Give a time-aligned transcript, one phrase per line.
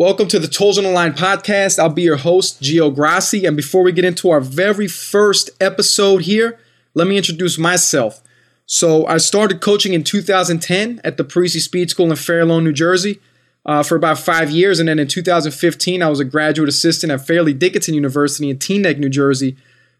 [0.00, 1.78] Welcome to the Toes on the Line podcast.
[1.78, 3.44] I'll be your host, Gio Grassi.
[3.44, 6.58] And before we get into our very first episode here,
[6.94, 8.22] let me introduce myself.
[8.64, 12.72] So, I started coaching in 2010 at the Parisi Speed School in Fair Lawn, New
[12.72, 13.20] Jersey,
[13.66, 14.80] uh, for about five years.
[14.80, 18.96] And then in 2015, I was a graduate assistant at Fairleigh Dickinson University in Teaneck,
[18.96, 19.54] New Jersey.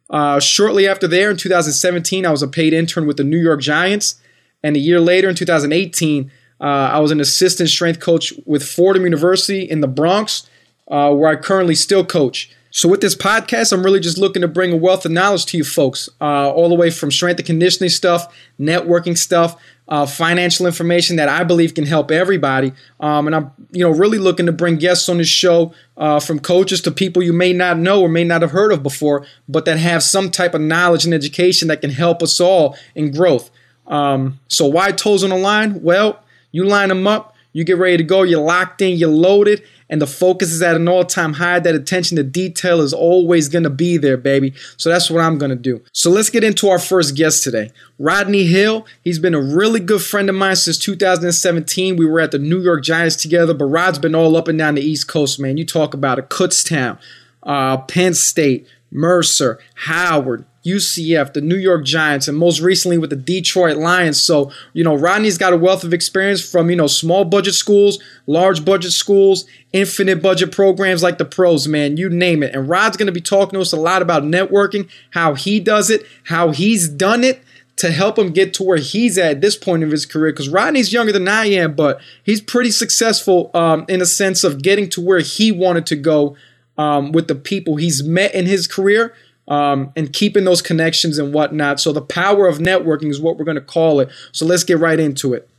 [0.08, 3.60] Uh, shortly after there, in 2017, I was a paid intern with the New York
[3.60, 4.18] Giants.
[4.62, 6.30] And a year later, in 2018,
[6.60, 10.48] uh, I was an assistant strength coach with Fordham University in the Bronx,
[10.88, 12.50] uh, where I currently still coach.
[12.72, 15.56] So, with this podcast, I'm really just looking to bring a wealth of knowledge to
[15.56, 20.66] you folks, uh, all the way from strength and conditioning stuff, networking stuff, uh, financial
[20.66, 22.72] information that I believe can help everybody.
[23.00, 26.38] Um, and I'm, you know, really looking to bring guests on this show uh, from
[26.38, 29.64] coaches to people you may not know or may not have heard of before, but
[29.64, 33.50] that have some type of knowledge and education that can help us all in growth.
[33.88, 35.82] Um, so, why toes on the line?
[35.82, 39.64] Well, you line them up, you get ready to go, you're locked in, you're loaded,
[39.88, 41.58] and the focus is at an all time high.
[41.58, 44.54] That attention to detail is always going to be there, baby.
[44.76, 45.82] So that's what I'm going to do.
[45.92, 47.70] So let's get into our first guest today.
[47.98, 51.96] Rodney Hill, he's been a really good friend of mine since 2017.
[51.96, 54.76] We were at the New York Giants together, but Rod's been all up and down
[54.76, 55.56] the East Coast, man.
[55.56, 56.98] You talk about a Kutztown,
[57.42, 63.16] uh, Penn State, Mercer, Howard, UCF, the New York Giants, and most recently with the
[63.16, 64.20] Detroit Lions.
[64.20, 67.98] So, you know, Rodney's got a wealth of experience from, you know, small budget schools,
[68.26, 72.54] large budget schools, infinite budget programs like the pros, man, you name it.
[72.54, 75.88] And Rod's going to be talking to us a lot about networking, how he does
[75.88, 77.42] it, how he's done it
[77.76, 80.32] to help him get to where he's at this point of his career.
[80.32, 84.60] Because Rodney's younger than I am, but he's pretty successful um, in a sense of
[84.60, 86.36] getting to where he wanted to go
[86.76, 89.14] um, with the people he's met in his career
[89.50, 91.80] um, and keeping those connections and whatnot.
[91.80, 94.08] So the power of networking is what we're going to call it.
[94.32, 95.49] So let's get right into it.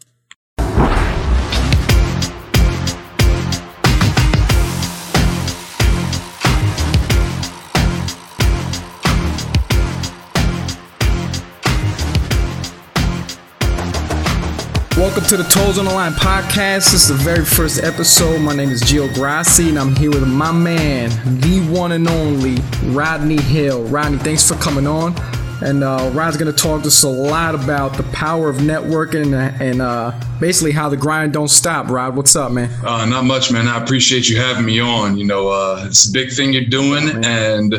[15.01, 16.91] Welcome to the Toes on the Line podcast.
[16.91, 18.39] This is the very first episode.
[18.39, 21.09] My name is Gio Grassi, and I'm here with my man,
[21.41, 23.83] the one and only Rodney Hill.
[23.85, 25.15] Rodney, thanks for coming on.
[25.63, 29.33] And uh, Rod's going to talk to us a lot about the power of networking
[29.33, 31.89] and, and uh, basically how the grind don't stop.
[31.89, 32.69] Rod, what's up, man?
[32.85, 33.67] Uh, not much, man.
[33.67, 35.17] I appreciate you having me on.
[35.17, 37.73] You know, uh, it's a big thing you're doing, and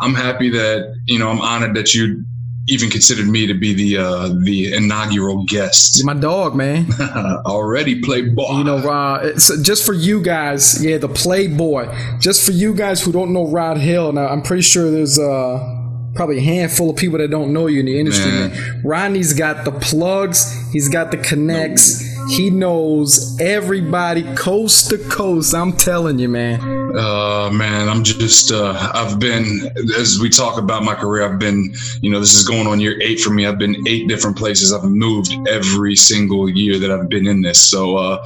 [0.00, 2.24] I'm happy that you know I'm honored that you
[2.68, 6.04] even considered me to be the uh, the inaugural guest.
[6.04, 6.86] My dog, man.
[7.46, 8.58] Already playboy.
[8.58, 11.88] You know, uh, so just for you guys, yeah, the playboy.
[12.20, 15.76] Just for you guys who don't know Rod Hill, now I'm pretty sure there's uh
[16.14, 18.30] probably a handful of people that don't know you in the industry.
[18.30, 18.50] Man.
[18.50, 18.82] man.
[18.84, 20.52] Rodney's got the plugs.
[20.72, 22.02] He's got the connects.
[22.30, 25.54] He knows everybody coast to coast.
[25.54, 26.87] I'm telling you, man.
[26.94, 31.74] Uh, man, I'm just, uh, I've been, as we talk about my career, I've been,
[32.00, 33.46] you know, this is going on year eight for me.
[33.46, 34.72] I've been eight different places.
[34.72, 37.60] I've moved every single year that I've been in this.
[37.60, 38.24] So, uh,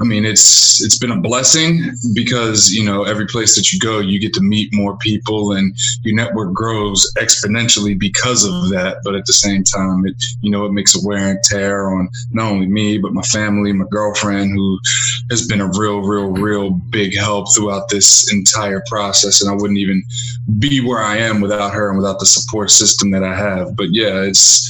[0.00, 4.00] I mean, it's it's been a blessing because you know every place that you go,
[4.00, 8.96] you get to meet more people, and your network grows exponentially because of that.
[9.04, 12.08] But at the same time, it you know it makes a wear and tear on
[12.32, 14.80] not only me but my family, my girlfriend, who
[15.30, 19.40] has been a real, real, real big help throughout this entire process.
[19.40, 20.02] And I wouldn't even
[20.58, 23.76] be where I am without her and without the support system that I have.
[23.76, 24.68] But yeah, it's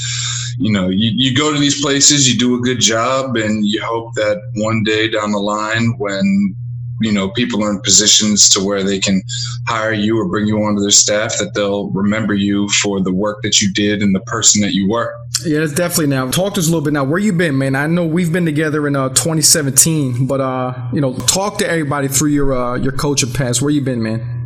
[0.58, 3.82] you know, you, you go to these places, you do a good job, and you
[3.82, 6.54] hope that one day down the line, when
[7.02, 9.22] you know people are in positions to where they can
[9.66, 13.42] hire you or bring you onto their staff, that they'll remember you for the work
[13.42, 15.14] that you did and the person that you were.
[15.44, 16.30] Yeah, that's definitely now.
[16.30, 17.04] Talk to us a little bit now.
[17.04, 17.74] Where you been, man?
[17.74, 22.08] I know we've been together in uh, 2017, but uh, you know, talk to everybody
[22.08, 23.62] through your uh, your coaching past.
[23.62, 24.41] Where you been, man?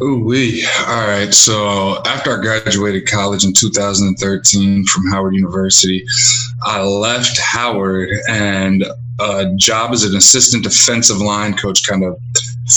[0.00, 0.66] Ooh wee.
[0.86, 1.32] All right.
[1.32, 6.04] So after I graduated college in 2013 from Howard University,
[6.62, 8.84] I left Howard and
[9.20, 12.16] a job as an assistant defensive line coach kind of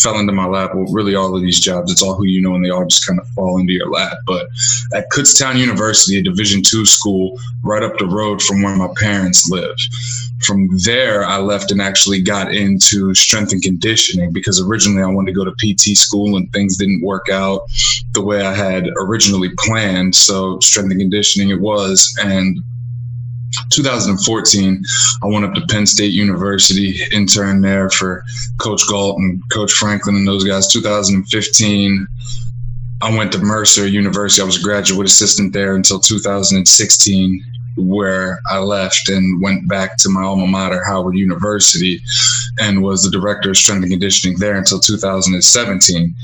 [0.02, 0.72] fell into my lap.
[0.74, 3.06] Well, really, all of these jobs, it's all who you know, and they all just
[3.06, 4.18] kind of fall into your lap.
[4.26, 4.48] But
[4.94, 9.50] at Kutztown University, a Division two school right up the road from where my parents
[9.50, 9.76] live.
[10.46, 15.34] From there, I left and actually got into strength and conditioning because originally I wanted
[15.34, 17.62] to go to PT school and things didn't work out
[18.12, 20.16] the way I had originally planned.
[20.16, 22.16] So, strength and conditioning it was.
[22.22, 22.60] And
[23.70, 24.84] 2014,
[25.24, 28.24] I went up to Penn State University, interned there for
[28.58, 30.68] Coach Galt and Coach Franklin and those guys.
[30.72, 32.08] 2015,
[33.02, 34.42] I went to Mercer University.
[34.42, 37.44] I was a graduate assistant there until 2016.
[37.78, 42.02] where I left and went back to my alma mater, Howard University,
[42.60, 46.16] and was the director of strength and conditioning there until 2017.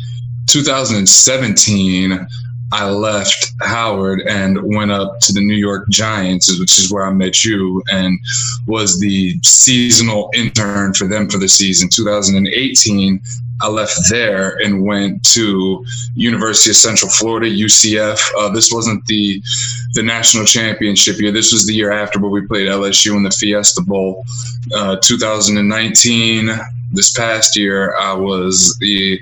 [0.47, 2.27] 2017,
[2.71, 7.11] I left Howard and went up to the New York Giants, which is where I
[7.11, 8.19] met you, and
[8.65, 11.89] was the seasonal intern for them for the season.
[11.89, 13.21] 2018,
[13.61, 15.85] I left there and went to
[16.15, 18.19] University of Central Florida, UCF.
[18.37, 19.41] Uh, this wasn't the
[19.93, 21.31] the national championship year.
[21.31, 24.25] This was the year after where we played LSU in the Fiesta Bowl.
[24.73, 26.49] Uh, 2019,
[26.93, 29.19] this past year, I was the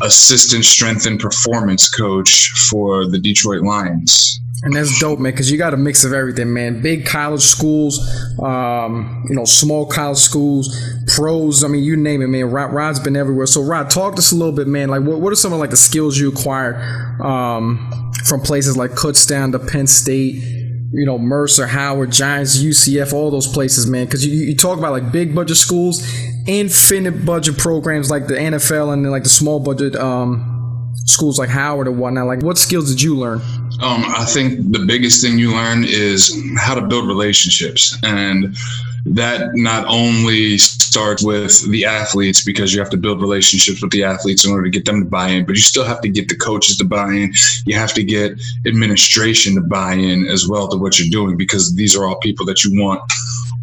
[0.00, 4.40] assistant strength and performance coach for the Detroit Lions.
[4.64, 6.82] And that's dope, man, because you got a mix of everything, man.
[6.82, 7.98] Big college schools,
[8.40, 10.78] um, you know, small college schools,
[11.16, 11.64] pros.
[11.64, 12.48] I mean, you name it, man.
[12.48, 13.46] Rod, Rod's been everywhere.
[13.46, 14.88] So, Rod, talk to us a little bit, man.
[14.88, 16.76] Like, what, what are some of like the skills you acquired
[17.20, 20.61] um, from places like Kutztown to Penn State?
[20.92, 24.04] You know, Mercer, Howard, Giants, UCF, all those places, man.
[24.04, 26.06] Because you, you talk about like big budget schools,
[26.46, 31.48] infinite budget programs like the NFL and then like the small budget um, schools like
[31.48, 32.26] Howard and whatnot.
[32.26, 33.40] Like, what skills did you learn?
[33.82, 37.98] Um, I think the biggest thing you learn is how to build relationships.
[38.04, 38.56] And
[39.04, 44.04] that not only starts with the athletes because you have to build relationships with the
[44.04, 46.28] athletes in order to get them to buy in, but you still have to get
[46.28, 47.32] the coaches to buy in.
[47.66, 51.74] You have to get administration to buy in as well to what you're doing because
[51.74, 53.02] these are all people that you want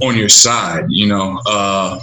[0.02, 0.86] on your side.
[0.90, 1.98] You know, uh,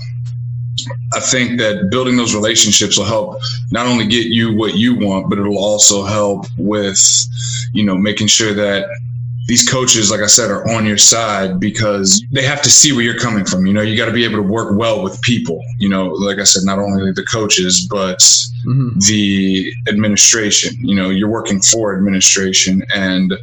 [1.15, 3.41] I think that building those relationships will help
[3.71, 7.01] not only get you what you want, but it'll also help with,
[7.73, 8.87] you know, making sure that
[9.47, 13.03] these coaches, like I said, are on your side because they have to see where
[13.03, 13.65] you're coming from.
[13.65, 15.63] You know, you got to be able to work well with people.
[15.79, 18.99] You know, like I said, not only the coaches, but mm-hmm.
[19.07, 20.75] the administration.
[20.81, 23.35] You know, you're working for administration, and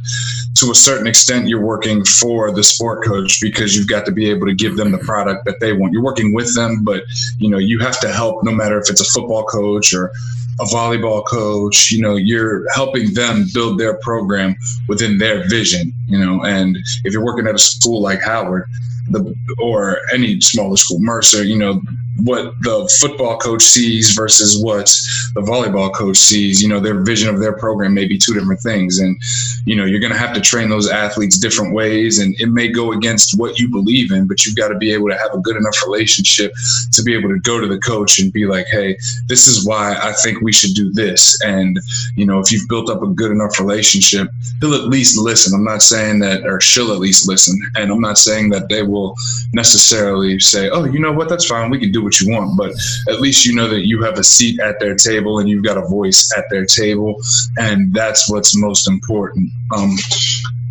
[0.56, 4.28] to a certain extent, you're working for the sport coach because you've got to be
[4.28, 5.94] able to give them the product that they want.
[5.94, 7.02] You're working with them, but
[7.38, 10.12] you know, you have to help no matter if it's a football coach or
[10.60, 14.54] a volleyball coach, you know, you're helping them build their program
[14.88, 18.68] within their vision, you know, and if you're working at a school like Howard,
[19.10, 21.80] the or any smaller school, Mercer, you know,
[22.22, 24.86] what the football coach sees versus what
[25.34, 28.60] the volleyball coach sees, you know, their vision of their program may be two different
[28.60, 28.98] things.
[28.98, 29.20] And,
[29.64, 32.18] you know, you're going to have to train those athletes different ways.
[32.18, 35.08] And it may go against what you believe in, but you've got to be able
[35.08, 36.52] to have a good enough relationship
[36.92, 39.96] to be able to go to the coach and be like, hey, this is why
[40.00, 41.40] I think we should do this.
[41.42, 41.80] And,
[42.14, 44.28] you know, if you've built up a good enough relationship,
[44.60, 45.52] he'll at least listen.
[45.52, 47.58] I'm not saying that, or she'll at least listen.
[47.76, 49.16] And I'm not saying that they will
[49.52, 51.70] necessarily say, oh, you know what, that's fine.
[51.70, 52.72] We can do what you want, but
[53.08, 55.78] at least you know that you have a seat at their table and you've got
[55.78, 57.16] a voice at their table,
[57.56, 59.50] and that's what's most important.
[59.76, 59.96] Um,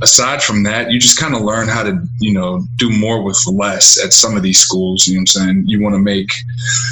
[0.04, 3.40] aside from that, you just kind of learn how to, you know, do more with
[3.48, 5.08] less at some of these schools.
[5.08, 5.64] You know what I'm saying?
[5.66, 6.30] You want to make,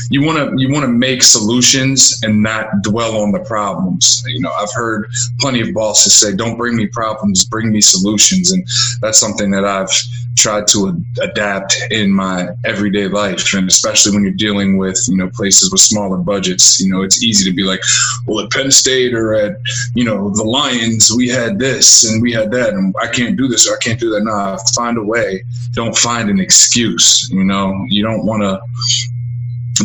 [0.10, 4.24] you want to, you want to make solutions and not dwell on the problems.
[4.28, 8.11] You know, I've heard plenty of bosses say, "Don't bring me problems, bring me solutions,"
[8.52, 8.66] and
[9.02, 9.92] that's something that I've
[10.38, 13.54] tried to adapt in my everyday life.
[13.54, 17.24] And especially when you're dealing with you know places with smaller budgets you know it's
[17.24, 17.82] easy to be like
[18.26, 19.58] well at penn state or at
[19.94, 23.48] you know the lions we had this and we had that and i can't do
[23.48, 24.24] this or i can't do that.
[24.24, 25.44] No find a way.
[25.74, 27.86] Don't find an excuse you know.
[27.90, 28.60] You don't want to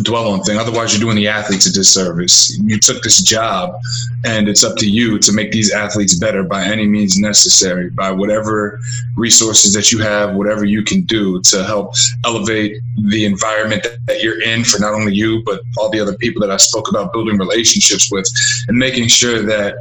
[0.03, 0.59] dwell on thing.
[0.59, 2.59] Otherwise, you're doing the athletes a disservice.
[2.59, 3.79] You took this job,
[4.25, 8.11] and it's up to you to make these athletes better by any means necessary, by
[8.11, 8.81] whatever
[9.17, 11.95] resources that you have, whatever you can do to help
[12.25, 12.77] elevate
[13.09, 16.51] the environment that, you're in for not only you, but all the other people that
[16.51, 18.27] I spoke about building relationships with,
[18.69, 19.77] and making sure that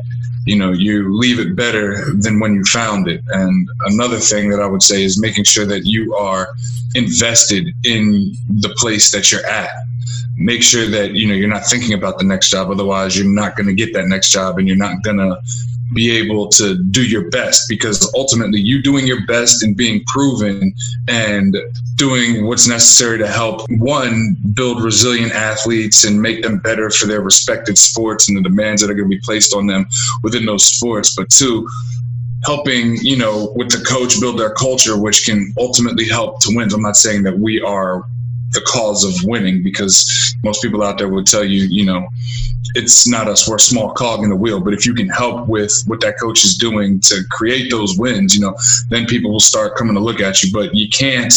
[0.45, 4.59] you know you leave it better than when you found it and another thing that
[4.59, 6.49] i would say is making sure that you are
[6.93, 9.71] invested in the place that you're at
[10.37, 12.69] make sure that you know you're not thinking about the next job.
[12.69, 15.39] Otherwise you're not going to get that next job and you're not going to
[15.93, 20.73] be able to do your best because ultimately you doing your best and being proven
[21.07, 21.55] and
[21.95, 27.21] doing what's necessary to help one build resilient athletes and make them better for their
[27.21, 29.85] respected sports and the demands that are going to be placed on them
[30.23, 31.15] within those sports.
[31.15, 31.67] But two
[32.43, 36.71] helping you know with the coach build their culture which can ultimately help to win.
[36.73, 38.05] I'm not saying that we are
[38.55, 42.07] the cause of winning because most people out there would tell you, you know,
[42.73, 44.59] it's not us, we're a small cog in the wheel.
[44.59, 48.35] But if you can help with what that coach is doing to create those wins,
[48.35, 48.55] you know,
[48.89, 50.51] then people will start coming to look at you.
[50.51, 51.33] But you can't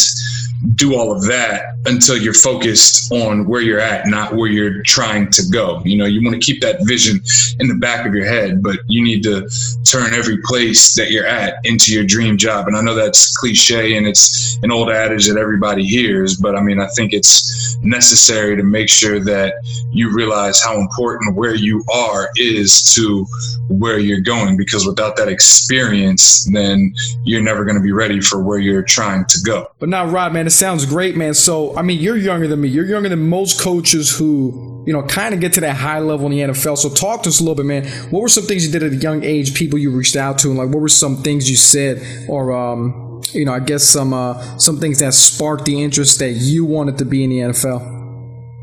[0.75, 5.29] do all of that until you're focused on where you're at, not where you're trying
[5.31, 5.81] to go.
[5.85, 7.21] You know, you want to keep that vision
[7.59, 9.49] in the back of your head, but you need to
[9.89, 12.67] turn every place that you're at into your dream job.
[12.67, 16.61] And I know that's cliche and it's an old adage that everybody hears, but I
[16.61, 19.53] mean, I think it's necessary to make sure that
[19.91, 23.25] you realize how important where you are is to
[23.69, 28.41] where you're going because without that experience, then you're never going to be ready for
[28.41, 29.67] where you're trying to go.
[29.79, 31.33] But now, Rod, man, it sounds great, man.
[31.33, 32.67] So, I mean, you're younger than me.
[32.67, 36.25] You're younger than most coaches who, you know, kind of get to that high level
[36.25, 36.77] in the NFL.
[36.77, 37.87] So, talk to us a little bit, man.
[38.11, 40.49] What were some things you did at a young age, people you reached out to,
[40.49, 44.13] and like what were some things you said or, um, you know, I guess some
[44.13, 47.99] uh, some things that sparked the interest that you wanted to be in the NFL?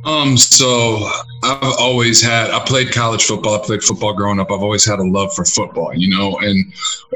[0.07, 1.11] Um, so
[1.43, 3.61] I've always had, I played college football.
[3.61, 4.53] I played football growing up.
[4.53, 6.73] I've always had a love for football, you know, and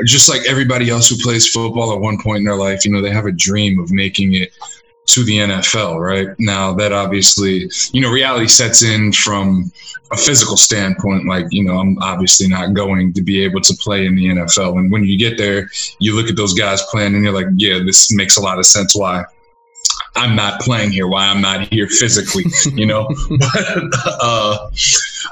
[0.06, 3.00] just like everybody else who plays football at one point in their life, you know,
[3.00, 4.52] they have a dream of making it
[5.14, 6.28] to the NFL, right?
[6.38, 9.72] Now that obviously, you know, reality sets in from
[10.12, 11.26] a physical standpoint.
[11.26, 14.78] Like, you know, I'm obviously not going to be able to play in the NFL.
[14.78, 17.78] And when you get there, you look at those guys playing and you're like, yeah,
[17.84, 19.24] this makes a lot of sense why
[20.16, 23.08] I'm not playing here, why I'm not here physically, you know.
[23.28, 23.90] but
[24.20, 24.70] uh,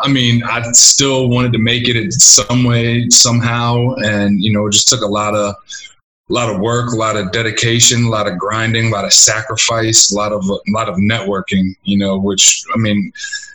[0.00, 4.66] I mean, I still wanted to make it in some way, somehow, and you know,
[4.66, 5.54] it just took a lot of
[6.28, 9.12] a lot of work, a lot of dedication, a lot of grinding, a lot of
[9.12, 11.74] sacrifice, a lot of a lot of networking.
[11.84, 13.12] You know, which I mean,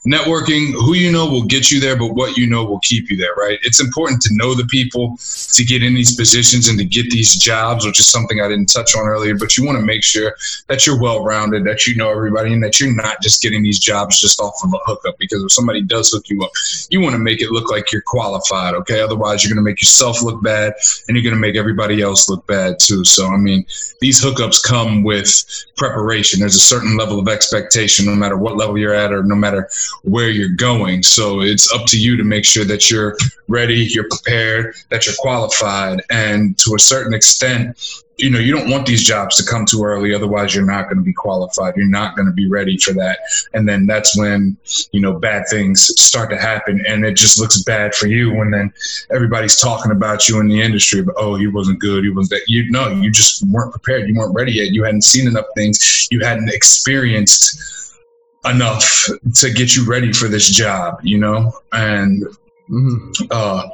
[0.08, 3.18] networking, who you know will get you there, but what you know will keep you
[3.18, 3.60] there, right?
[3.62, 5.18] It's important to know the people
[5.54, 8.74] to get in these positions and to get these jobs, which is something I didn't
[8.74, 9.38] touch on earlier.
[9.38, 10.36] But you want to make sure
[10.68, 13.80] that you're well rounded, that you know everybody, and that you're not just getting these
[13.80, 15.18] jobs just off of a hookup.
[15.20, 16.52] Because if somebody does hook you up,
[16.90, 19.00] you want to make it look like you're qualified, okay?
[19.00, 20.74] Otherwise, you're going to make yourself look bad
[21.08, 23.04] and you're going to make everybody else look bad too.
[23.06, 23.66] So, I mean,
[24.00, 25.30] these hookups come with
[25.78, 26.40] preparation.
[26.40, 29.70] There's a certain level of expectation, no matter what level you're at or no matter
[30.04, 31.04] where you're going.
[31.04, 33.18] So it's up to you to make sure that you're
[33.48, 36.02] ready, you're prepared, that you're qualified.
[36.10, 37.78] And to a certain extent,
[38.18, 40.14] you know, you don't want these jobs to come too early.
[40.14, 41.76] Otherwise, you're not going to be qualified.
[41.76, 43.20] You're not going to be ready for that.
[43.54, 44.56] And then that's when,
[44.92, 46.84] you know, bad things start to happen.
[46.88, 48.72] And it just looks bad for you when then
[49.12, 51.02] everybody's talking about you in the industry.
[51.02, 52.04] But, oh, he wasn't good.
[52.04, 52.42] He was that.
[52.48, 54.08] You know, you just weren't prepared.
[54.08, 54.74] You weren't ready yet.
[54.74, 56.08] You hadn't seen enough things.
[56.12, 58.00] You hadn't experienced
[58.46, 61.52] enough to get you ready for this job, you know?
[61.72, 62.24] And
[62.70, 63.24] mm-hmm.
[63.32, 63.70] uh,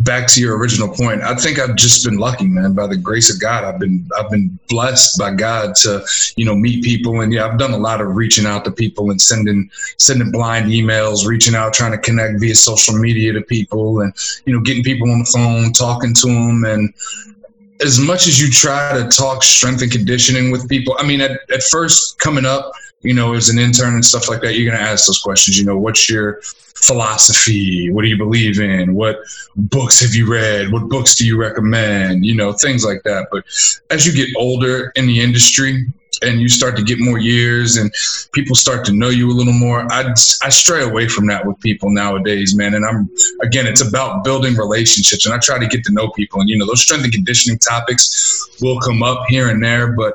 [0.00, 2.74] back to your original point, I think I've just been lucky, man.
[2.74, 6.04] By the grace of God, I've been I've been blessed by God to,
[6.36, 7.20] you know, meet people.
[7.20, 10.70] And yeah, I've done a lot of reaching out to people and sending sending blind
[10.70, 14.12] emails, reaching out, trying to connect via social media to people, and
[14.44, 16.92] you know, getting people on the phone, talking to them, and
[17.80, 21.32] as much as you try to talk strength and conditioning with people, I mean, at,
[21.52, 22.72] at first coming up,
[23.04, 25.58] you know, as an intern and stuff like that, you're going to ask those questions.
[25.58, 26.40] You know, what's your
[26.74, 27.90] philosophy?
[27.92, 28.94] What do you believe in?
[28.94, 29.18] What
[29.56, 30.72] books have you read?
[30.72, 32.24] What books do you recommend?
[32.24, 33.28] You know, things like that.
[33.30, 33.44] But
[33.90, 35.86] as you get older in the industry,
[36.22, 37.92] and you start to get more years and
[38.32, 41.58] people start to know you a little more I, I stray away from that with
[41.58, 43.10] people nowadays man and i'm
[43.42, 46.56] again it's about building relationships and i try to get to know people and you
[46.56, 50.14] know those strength and conditioning topics will come up here and there but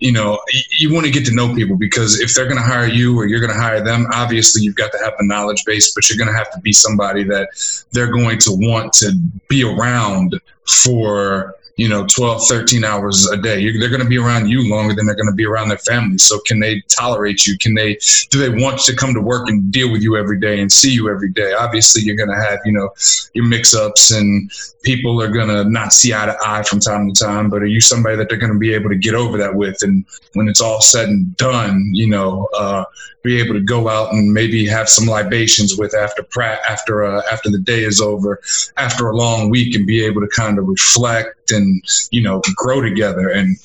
[0.00, 0.40] you know,
[0.78, 3.26] you want to get to know people because if they're going to hire you or
[3.26, 6.18] you're going to hire them, obviously you've got to have a knowledge base, but you're
[6.18, 7.48] going to have to be somebody that
[7.92, 9.12] they're going to want to
[9.48, 13.58] be around for you know 12 13 hours a day.
[13.58, 15.78] You're, they're going to be around you longer than they're going to be around their
[15.78, 16.18] family.
[16.18, 17.58] So can they tolerate you?
[17.58, 17.98] Can they
[18.30, 20.92] do they want to come to work and deal with you every day and see
[20.92, 21.52] you every day?
[21.52, 22.90] Obviously you're going to have you know
[23.32, 24.50] your mix-ups and
[24.82, 27.66] people are going to not see eye to eye from time to time but are
[27.66, 29.82] you somebody that they're going to be able to get over that with?
[29.82, 30.04] And
[30.34, 32.84] when it's all said and done you know uh,
[33.24, 37.22] be able to go out and maybe have some libations with after pra- after uh,
[37.32, 38.40] after the day is over
[38.76, 41.63] after a long week and be able to kind of reflect and
[42.10, 43.56] you know grow together and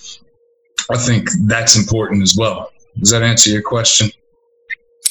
[0.89, 4.11] i think that's important as well does that answer your question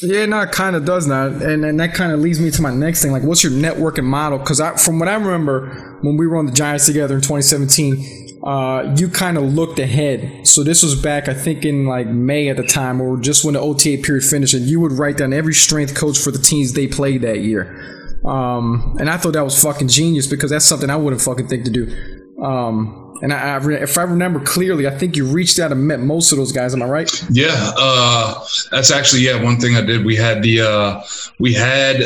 [0.01, 2.63] yeah, no, it kind of does now, and and that kind of leads me to
[2.63, 3.11] my next thing.
[3.11, 4.39] Like, what's your networking model?
[4.39, 8.39] Because I, from what I remember, when we were on the Giants together in 2017,
[8.45, 10.47] uh, you kind of looked ahead.
[10.47, 13.55] So this was back, I think, in like May at the time, or just when
[13.55, 16.75] the OTA period finished, and you would write down every strength coach for the teams
[16.75, 18.21] they played that year.
[18.25, 21.65] Um, and I thought that was fucking genius because that's something I wouldn't fucking think
[21.65, 22.18] to do.
[22.41, 26.01] Um, and I, I, if I remember clearly, I think you reached out and met
[26.01, 26.75] most of those guys.
[26.75, 27.25] Am I right?
[27.31, 30.05] Yeah, uh, that's actually yeah one thing I did.
[30.05, 31.03] We had the uh,
[31.39, 31.97] we had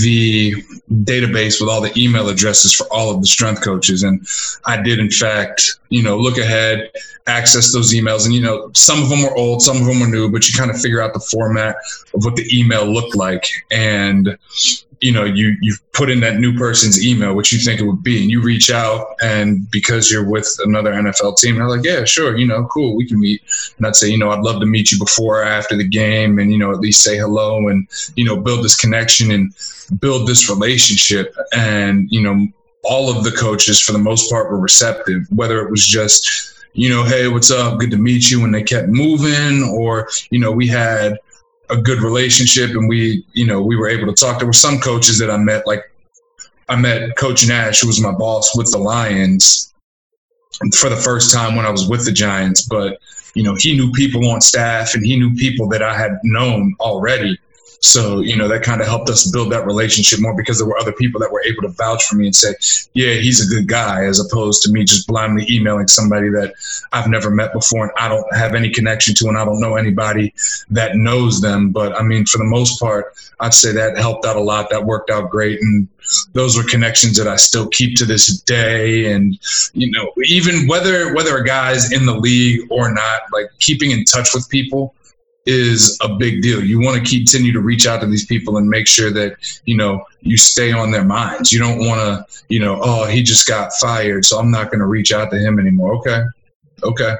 [0.00, 0.54] the
[0.90, 4.24] database with all the email addresses for all of the strength coaches, and
[4.64, 6.90] I did in fact you know look ahead,
[7.26, 10.08] access those emails, and you know some of them were old, some of them were
[10.08, 11.76] new, but you kind of figure out the format
[12.14, 14.38] of what the email looked like, and
[15.00, 18.02] you know you you put in that new person's email what you think it would
[18.02, 22.04] be and you reach out and because you're with another nfl team they're like yeah
[22.04, 23.40] sure you know cool we can meet.
[23.78, 26.38] And i'd say you know i'd love to meet you before or after the game
[26.38, 29.54] and you know at least say hello and you know build this connection and
[29.98, 31.34] build this relationship.
[31.52, 32.46] And you know
[32.82, 36.88] all of the coaches for the most part were receptive whether it was just you
[36.88, 37.78] know hey what's up?
[37.78, 41.18] Good to meet you and they kept moving or you know we had
[41.70, 44.38] a good relationship and we, you know, we were able to talk.
[44.38, 45.84] There were some coaches that I met, like
[46.68, 49.72] I met Coach Nash, who was my boss with the Lions
[50.78, 52.62] for the first time when I was with the Giants.
[52.62, 52.98] But,
[53.34, 56.74] you know, he knew people on staff and he knew people that I had known
[56.80, 57.38] already.
[57.82, 60.78] So, you know, that kind of helped us build that relationship more because there were
[60.78, 62.54] other people that were able to vouch for me and say,
[62.92, 66.52] yeah, he's a good guy, as opposed to me just blindly emailing somebody that
[66.92, 69.76] I've never met before and I don't have any connection to and I don't know
[69.76, 70.34] anybody
[70.70, 71.70] that knows them.
[71.70, 74.68] But I mean, for the most part, I'd say that helped out a lot.
[74.68, 75.58] That worked out great.
[75.62, 75.88] And
[76.34, 79.10] those were connections that I still keep to this day.
[79.10, 79.38] And,
[79.72, 84.04] you know, even whether, whether a guy's in the league or not, like keeping in
[84.04, 84.94] touch with people
[85.46, 86.62] is a big deal.
[86.62, 89.76] You want to continue to reach out to these people and make sure that, you
[89.76, 91.50] know, you stay on their minds.
[91.52, 94.80] You don't want to, you know, oh, he just got fired, so I'm not going
[94.80, 95.94] to reach out to him anymore.
[95.96, 96.22] Okay.
[96.82, 97.14] Okay.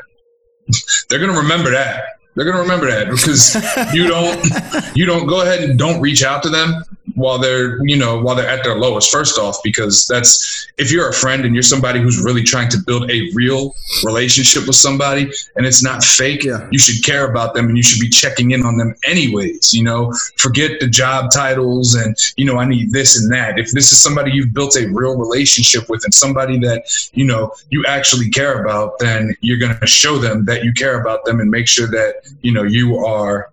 [1.08, 2.19] They're going to remember that.
[2.34, 3.54] They're going to remember that because
[3.94, 6.84] you don't you don't go ahead and don't reach out to them
[7.20, 11.08] while they're you know while they're at their lowest first off because that's if you're
[11.08, 15.30] a friend and you're somebody who's really trying to build a real relationship with somebody
[15.56, 16.66] and it's not fake yeah.
[16.70, 19.82] you should care about them and you should be checking in on them anyways you
[19.82, 23.92] know forget the job titles and you know i need this and that if this
[23.92, 28.30] is somebody you've built a real relationship with and somebody that you know you actually
[28.30, 31.68] care about then you're going to show them that you care about them and make
[31.68, 33.50] sure that you know you are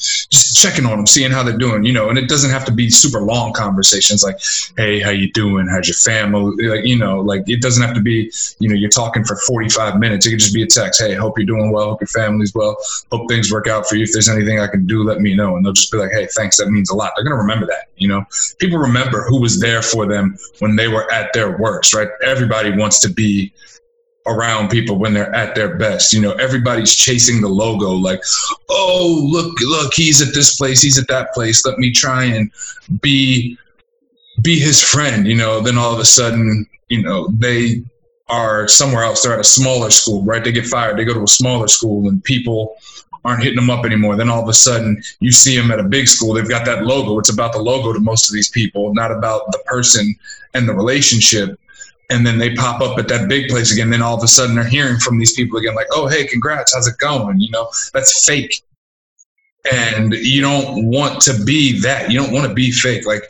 [0.00, 2.72] just checking on them, seeing how they're doing, you know, and it doesn't have to
[2.72, 4.36] be super long conversations like,
[4.76, 5.66] Hey, how you doing?
[5.66, 6.68] How's your family?
[6.68, 9.98] Like, you know, like it doesn't have to be, you know, you're talking for 45
[9.98, 10.26] minutes.
[10.26, 11.00] It could just be a text.
[11.00, 11.90] Hey, hope you're doing well.
[11.90, 12.76] Hope your family's well.
[13.10, 14.04] Hope things work out for you.
[14.04, 15.56] If there's anything I can do, let me know.
[15.56, 16.58] And they'll just be like, Hey, thanks.
[16.58, 17.12] That means a lot.
[17.16, 18.24] They're going to remember that, you know,
[18.58, 22.08] people remember who was there for them when they were at their worst, right?
[22.22, 23.52] Everybody wants to be
[24.28, 26.12] around people when they're at their best.
[26.12, 28.22] You know, everybody's chasing the logo like,
[28.68, 31.64] oh, look, look, he's at this place, he's at that place.
[31.64, 32.50] Let me try and
[33.00, 33.58] be
[34.42, 37.82] be his friend, you know, then all of a sudden, you know, they
[38.28, 39.22] are somewhere else.
[39.22, 40.44] They're at a smaller school, right?
[40.44, 40.96] They get fired.
[40.96, 42.76] They go to a smaller school and people
[43.24, 44.16] aren't hitting them up anymore.
[44.16, 46.34] Then all of a sudden you see them at a big school.
[46.34, 47.18] They've got that logo.
[47.18, 50.14] It's about the logo to most of these people, not about the person
[50.54, 51.58] and the relationship
[52.10, 53.90] and then they pop up at that big place again.
[53.90, 56.74] Then all of a sudden they're hearing from these people again, like, oh, hey, congrats,
[56.74, 57.40] how's it going?
[57.40, 58.62] You know, that's fake.
[59.70, 62.10] And you don't want to be that.
[62.10, 63.06] You don't want to be fake.
[63.06, 63.24] Like,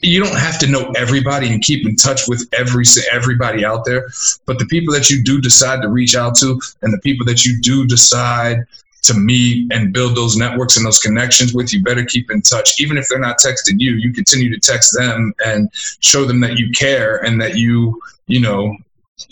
[0.00, 4.08] you don't have to know everybody and keep in touch with every everybody out there.
[4.46, 7.44] But the people that you do decide to reach out to, and the people that
[7.44, 8.66] you do decide
[9.04, 12.80] to meet and build those networks and those connections with, you better keep in touch.
[12.80, 16.58] Even if they're not texting you, you continue to text them and show them that
[16.58, 18.76] you care and that you, you know,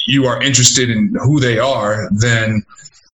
[0.07, 2.63] you are interested in who they are, then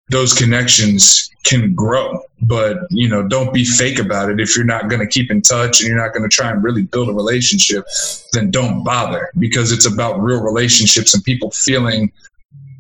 [0.10, 2.22] those connections can grow.
[2.42, 4.40] But, you know, don't be fake about it.
[4.40, 6.64] If you're not going to keep in touch and you're not going to try and
[6.64, 7.86] really build a relationship,
[8.34, 12.12] then don't bother because it's about real relationships and people feeling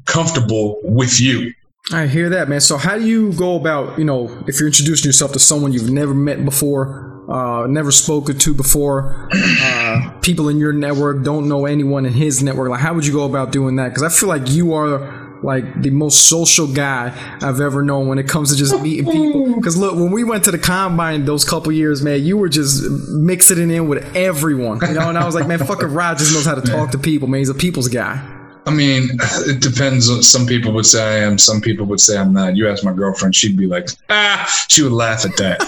[0.05, 1.53] comfortable with you
[1.91, 2.59] I hear that, man.
[2.59, 5.89] So, how do you go about, you know, if you're introducing yourself to someone you've
[5.89, 11.65] never met before, uh, never spoken to before, uh, people in your network don't know
[11.65, 12.69] anyone in his network?
[12.69, 13.89] Like, how would you go about doing that?
[13.89, 18.17] Because I feel like you are like the most social guy I've ever known when
[18.17, 19.45] it comes to just meeting people.
[19.57, 22.83] Because look, when we went to the combine those couple years, man, you were just
[23.09, 25.09] mixing it in with everyone, you know.
[25.09, 27.39] And I was like, man, fucking Rod just knows how to talk to people, man.
[27.39, 28.36] He's a people's guy.
[28.67, 29.09] I mean,
[29.47, 30.27] it depends.
[30.29, 31.37] Some people would say I am.
[31.37, 32.55] Some people would say I'm not.
[32.57, 35.61] You ask my girlfriend, she'd be like, ah, she would laugh at that.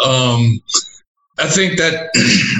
[0.00, 0.62] uh, um,
[1.38, 2.08] I think that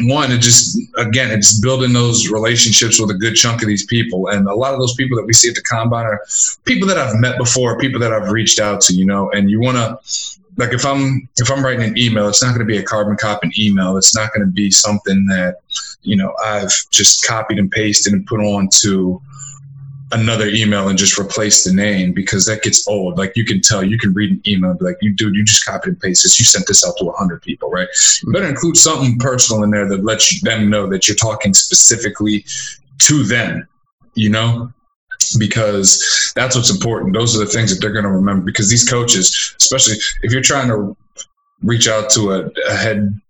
[0.12, 4.28] one, it just again, it's building those relationships with a good chunk of these people,
[4.28, 6.20] and a lot of those people that we see at the combine are
[6.64, 9.30] people that I've met before, people that I've reached out to, you know.
[9.30, 9.98] And you want to,
[10.58, 13.16] like, if I'm if I'm writing an email, it's not going to be a carbon
[13.16, 13.96] copy email.
[13.96, 15.60] It's not going to be something that
[16.02, 19.22] you know I've just copied and pasted and put on to
[20.12, 23.18] another email and just replace the name because that gets old.
[23.18, 25.44] Like you can tell, you can read an email and be like, you dude, you
[25.44, 26.38] just copied and pasted.
[26.38, 27.88] You sent this out to hundred people, right?
[28.24, 32.44] You better include something personal in there that lets them know that you're talking specifically
[32.98, 33.68] to them,
[34.14, 34.72] you know?
[35.38, 37.14] Because that's what's important.
[37.14, 40.40] Those are the things that they're going to remember because these coaches, especially if you're
[40.40, 40.96] trying to
[41.62, 43.20] reach out to a, a head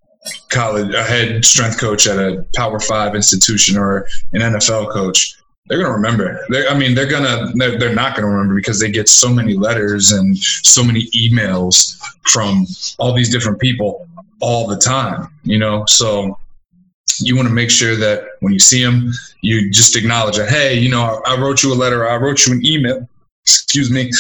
[0.49, 5.35] college, a head strength coach at a power five institution or an NFL coach,
[5.69, 6.45] they're gonna remember.
[6.49, 9.55] They're, I mean, they're gonna they're, they're not gonna remember because they get so many
[9.55, 12.67] letters and so many emails from
[12.99, 14.07] all these different people
[14.41, 15.29] all the time.
[15.45, 16.39] You know, so
[17.21, 20.49] you want to make sure that when you see them, you just acknowledge that.
[20.49, 22.09] Hey, you know, I, I wrote you a letter.
[22.09, 23.09] I wrote you an email.
[23.45, 24.11] Excuse me.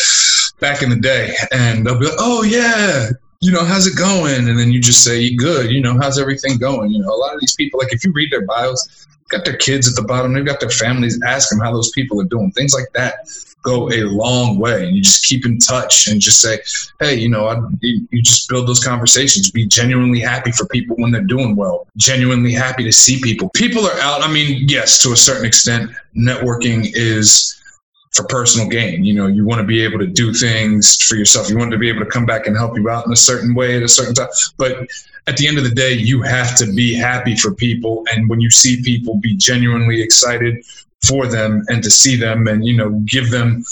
[0.61, 4.48] Back in the day, and they'll be like, "Oh yeah, you know, how's it going?"
[4.48, 6.90] And then you just say, "Good." You know, how's everything going?
[6.90, 9.57] You know, a lot of these people, like if you read their bios, got their
[9.57, 11.21] kids at the bottom, they've got their families.
[11.23, 12.51] Ask them how those people are doing.
[12.53, 13.29] Things like that
[13.62, 14.87] go a long way.
[14.87, 16.59] And you just keep in touch and just say,
[17.01, 19.51] hey, you know, I, you, you just build those conversations.
[19.51, 21.87] Be genuinely happy for people when they're doing well.
[21.97, 23.51] Genuinely happy to see people.
[23.51, 24.23] People are out.
[24.23, 27.61] I mean, yes, to a certain extent, networking is
[28.12, 29.05] for personal gain.
[29.05, 31.49] You know, you want to be able to do things for yourself.
[31.49, 33.55] You want to be able to come back and help you out in a certain
[33.55, 34.29] way at a certain time.
[34.57, 34.88] But
[35.27, 38.05] at the end of the day, you have to be happy for people.
[38.11, 40.64] And when you see people be genuinely excited
[41.07, 43.62] for them and to see them and, you know, give them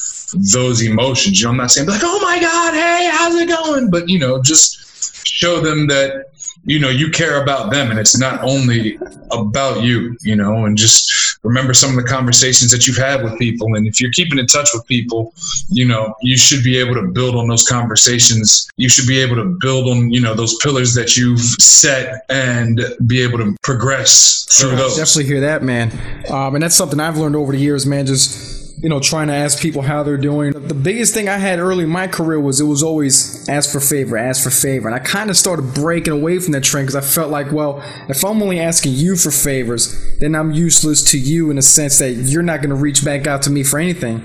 [0.53, 1.41] those emotions.
[1.41, 3.91] You know, I'm not saying like, oh my God, hey, how's it going?
[3.91, 6.27] But, you know, just show them that
[6.67, 8.99] you know you care about them and it's not only
[9.31, 11.11] about you you know and just
[11.43, 13.75] remember some of the conversations that you've had with people.
[13.77, 15.33] And if you're keeping in touch with people
[15.69, 18.69] you know you should be able to build on those conversations.
[18.77, 22.81] You should be able to build on you know those pillars that you've set and
[23.07, 24.97] be able to progress through I those.
[24.97, 25.93] definitely hear that man.
[26.31, 29.35] Um, and that's something i've learned over the years man just you know, trying to
[29.35, 30.53] ask people how they're doing.
[30.53, 33.81] The biggest thing I had early in my career was it was always ask for
[33.81, 34.87] favor, ask for favor.
[34.87, 37.83] And I kind of started breaking away from that trend because I felt like, well,
[38.09, 41.99] if I'm only asking you for favors, then I'm useless to you in the sense
[41.99, 44.19] that you're not going to reach back out to me for anything.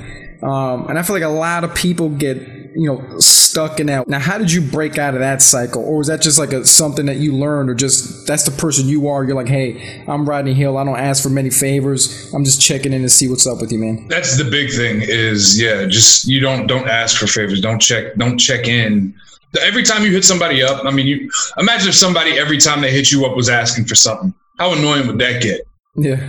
[0.43, 4.07] Um, and I feel like a lot of people get you know stuck in that.
[4.07, 6.65] Now, how did you break out of that cycle, or was that just like a
[6.65, 9.23] something that you learned, or just that's the person you are?
[9.23, 10.77] You're like, hey, I'm Rodney Hill.
[10.77, 12.33] I don't ask for many favors.
[12.33, 14.07] I'm just checking in to see what's up with you, man.
[14.07, 15.01] That's the big thing.
[15.01, 17.61] Is yeah, just you don't don't ask for favors.
[17.61, 18.15] Don't check.
[18.15, 19.13] Don't check in.
[19.61, 22.91] Every time you hit somebody up, I mean, you imagine if somebody every time they
[22.91, 24.33] hit you up was asking for something.
[24.57, 25.61] How annoying would that get?
[25.95, 26.25] Yeah.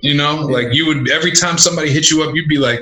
[0.00, 0.56] You know, yeah.
[0.56, 2.80] like you would every time somebody hit you up, you'd be like,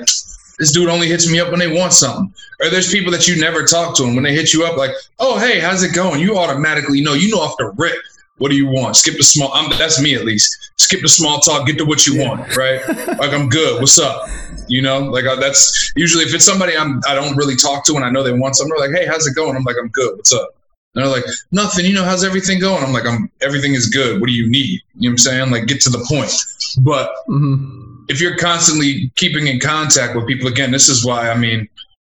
[0.63, 2.33] this dude only hits me up when they want something.
[2.61, 4.91] Or there's people that you never talk to, and when they hit you up, like,
[5.19, 6.21] oh, hey, how's it going?
[6.21, 7.15] You automatically know.
[7.15, 7.97] You know off the rip.
[8.37, 8.95] What do you want?
[8.95, 9.51] Skip the small.
[9.53, 10.71] I'm, that's me at least.
[10.77, 11.67] Skip the small talk.
[11.67, 12.29] Get to what you yeah.
[12.29, 12.55] want.
[12.55, 12.79] Right?
[12.87, 13.81] like I'm good.
[13.81, 14.25] What's up?
[14.69, 17.95] You know, like uh, that's usually if it's somebody I'm I don't really talk to
[17.95, 18.73] and I know they want something.
[18.77, 19.57] They're like, hey, how's it going?
[19.57, 20.15] I'm like, I'm good.
[20.15, 20.55] What's up?
[20.95, 21.85] And they're like, nothing.
[21.85, 22.85] You know, how's everything going?
[22.85, 24.21] I'm like, I'm everything is good.
[24.21, 24.79] What do you need?
[24.95, 25.51] You know what I'm saying?
[25.51, 26.33] Like, get to the point.
[26.79, 27.13] But.
[27.27, 31.67] Mm-hmm if you're constantly keeping in contact with people, again, this is why I mean,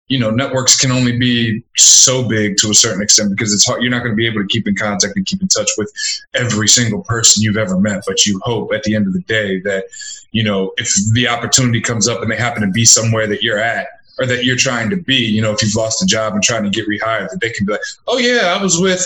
[0.08, 3.84] you know, networks can only be so big to a certain extent because it's hard.
[3.84, 5.94] You're not going to be able to keep in contact and keep in touch with
[6.34, 8.04] every single person you've ever met.
[8.08, 9.86] But you hope at the end of the day that,
[10.32, 13.60] you know, if the opportunity comes up and they happen to be somewhere that you're
[13.60, 13.88] at,
[14.20, 16.64] or that you're trying to be, you know, if you've lost a job and trying
[16.64, 19.00] to get rehired, that they can be like, oh yeah, I was with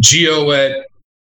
[0.00, 0.86] Gio at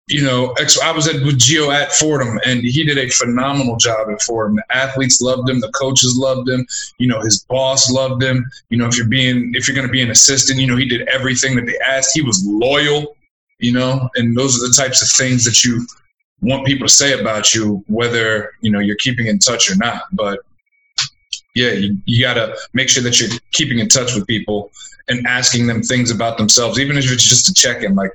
[0.08, 4.08] you know, I was at with Gio at Fordham, and he did a phenomenal job
[4.10, 4.56] at Fordham.
[4.56, 6.66] The athletes loved him, the coaches loved him.
[6.98, 8.44] You know, his boss loved him.
[8.68, 10.86] You know, if you're being if you're going to be an assistant, you know, he
[10.86, 12.14] did everything that they asked.
[12.14, 13.16] He was loyal.
[13.58, 15.86] You know, and those are the types of things that you
[16.40, 20.02] want people to say about you, whether you know you're keeping in touch or not.
[20.12, 20.40] But
[21.54, 24.72] yeah, you, you got to make sure that you're keeping in touch with people
[25.08, 28.12] and asking them things about themselves, even if it's just a check in, like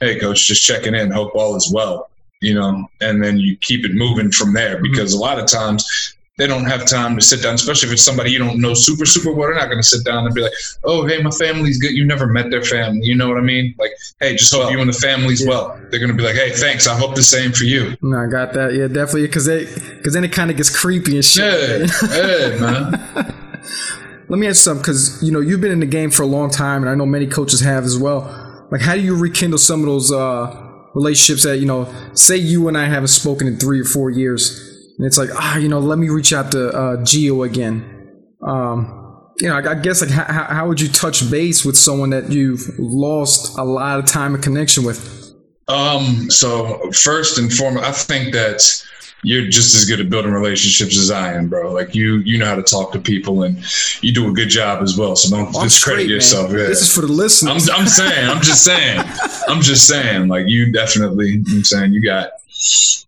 [0.00, 2.10] hey coach just checking in hope all is well
[2.40, 4.82] you know and then you keep it moving from there mm-hmm.
[4.82, 5.22] because mm-hmm.
[5.22, 8.30] a lot of times they don't have time to sit down especially if it's somebody
[8.30, 10.52] you don't know super super well they're not going to sit down and be like
[10.84, 13.74] oh hey my family's good you never met their family you know what i mean
[13.78, 15.50] like hey just hope you and the family's yeah.
[15.50, 18.18] well they're going to be like hey thanks i hope the same for you no
[18.18, 21.24] i got that yeah definitely because they because then it kind of gets creepy and
[21.24, 22.92] shit yeah, yeah man
[24.28, 26.26] let me ask you something because you know you've been in the game for a
[26.26, 29.58] long time and i know many coaches have as well like how do you rekindle
[29.58, 33.56] some of those uh relationships that you know, say you and I haven't spoken in
[33.58, 36.68] three or four years, and it's like ah, you know, let me reach out to
[36.68, 38.24] uh, Gio again.
[38.42, 38.96] Um,
[39.38, 42.30] you know, I, I guess like how, how would you touch base with someone that
[42.30, 45.34] you've lost a lot of time and connection with?
[45.68, 48.60] Um, so first and foremost, I think that
[49.22, 51.72] you're just as good at building relationships as I am, bro.
[51.72, 53.58] Like you, you know how to talk to people, and
[54.02, 55.16] you do a good job as well.
[55.16, 56.50] So don't discredit straight, yourself.
[56.50, 56.58] Yeah.
[56.58, 57.68] This is for the listeners.
[57.68, 59.00] I'm, I'm saying, I'm just saying,
[59.48, 60.28] I'm just saying.
[60.28, 62.30] Like you definitely, I'm saying you got,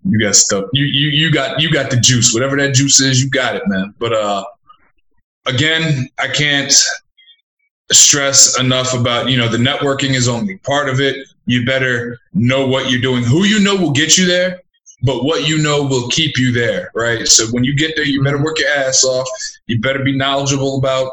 [0.04, 0.66] you got stuff.
[0.72, 2.34] You, you, you got, you got the juice.
[2.34, 3.94] Whatever that juice is, you got it, man.
[3.98, 4.44] But uh,
[5.46, 6.72] again, I can't
[7.90, 11.26] stress enough about you know the networking is only part of it.
[11.46, 13.24] You better know what you're doing.
[13.24, 14.62] Who you know will get you there,
[15.02, 17.26] but what you know will keep you there, right?
[17.26, 18.44] So when you get there, you better mm-hmm.
[18.44, 19.28] work your ass off.
[19.66, 21.12] You better be knowledgeable about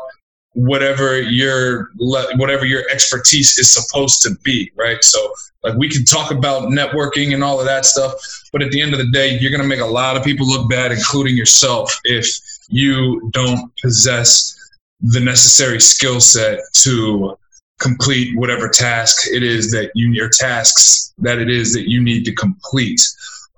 [0.54, 5.04] whatever your whatever your expertise is supposed to be, right?
[5.04, 8.14] So like we can talk about networking and all of that stuff,
[8.52, 10.48] but at the end of the day, you're going to make a lot of people
[10.48, 12.28] look bad, including yourself, if
[12.70, 14.56] you don't possess
[15.02, 17.38] the necessary skill set to
[17.80, 22.26] complete whatever task it is that you your tasks that it is that you need
[22.26, 23.02] to complete.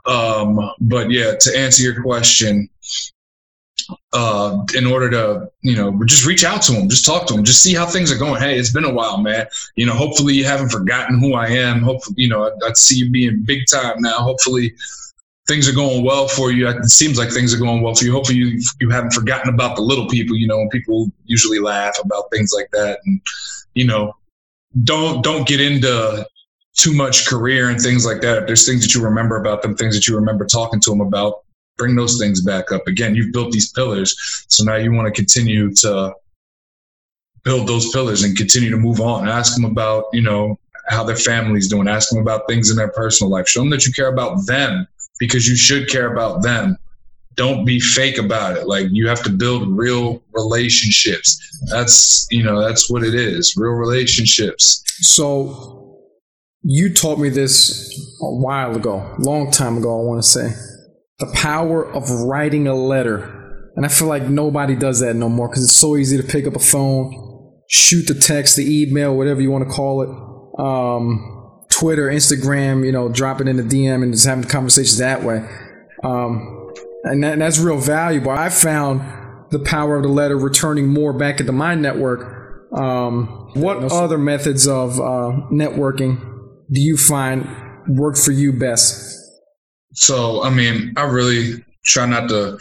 [0.05, 2.69] Um, but yeah, to answer your question,
[4.13, 7.43] uh, in order to, you know, just reach out to them, just talk to them,
[7.43, 8.41] just see how things are going.
[8.41, 9.47] Hey, it's been a while, man.
[9.75, 11.81] You know, hopefully you haven't forgotten who I am.
[11.81, 14.17] Hopefully, you know, I, I see you being big time now.
[14.17, 14.73] Hopefully
[15.47, 16.67] things are going well for you.
[16.67, 18.11] It seems like things are going well for you.
[18.11, 22.25] Hopefully you, you haven't forgotten about the little people, you know, people usually laugh about
[22.31, 22.99] things like that.
[23.05, 23.19] And,
[23.73, 24.15] you know,
[24.83, 26.25] don't, don't get into
[26.81, 28.39] too much career and things like that.
[28.39, 31.01] If there's things that you remember about them, things that you remember talking to them
[31.01, 31.43] about,
[31.77, 32.87] bring those things back up.
[32.87, 34.45] Again, you've built these pillars.
[34.47, 36.13] So now you want to continue to
[37.43, 39.27] build those pillars and continue to move on.
[39.27, 41.87] Ask them about, you know, how their family's doing.
[41.87, 43.47] Ask them about things in their personal life.
[43.47, 44.87] Show them that you care about them
[45.19, 46.77] because you should care about them.
[47.35, 48.67] Don't be fake about it.
[48.67, 51.39] Like you have to build real relationships.
[51.71, 53.55] That's, you know, that's what it is.
[53.55, 54.83] Real relationships.
[54.87, 55.80] So
[56.63, 57.89] you taught me this
[58.21, 60.53] a while ago, long time ago, I want to say
[61.21, 63.37] the power of writing a letter.
[63.75, 66.45] And I feel like nobody does that no more because it's so easy to pick
[66.45, 70.09] up a phone, shoot the text, the email, whatever you want to call it,
[70.59, 75.23] um, Twitter, Instagram, you know, drop it in the DM and just having conversations that
[75.23, 75.47] way.
[76.03, 78.31] Um, and, that, and that's real valuable.
[78.31, 79.01] I found
[79.51, 82.71] the power of the letter returning more back into my network.
[82.73, 86.30] Um, what other methods of uh, networking
[86.71, 87.47] do you find
[87.87, 89.17] work for you best?
[89.93, 92.59] So, I mean, I really try not to.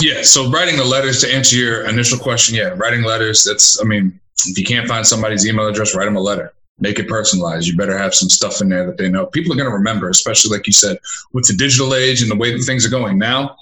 [0.00, 0.22] Yeah.
[0.22, 3.44] So, writing the letters to answer your initial question, yeah, writing letters.
[3.44, 6.52] That's, I mean, if you can't find somebody's email address, write them a letter.
[6.78, 7.68] Make it personalized.
[7.68, 9.26] You better have some stuff in there that they know.
[9.26, 10.98] People are going to remember, especially like you said,
[11.32, 13.54] with the digital age and the way that things are going now.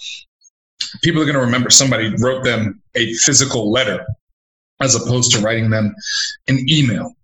[1.02, 4.04] People are going to remember somebody wrote them a physical letter
[4.80, 5.94] as opposed to writing them
[6.48, 7.14] an email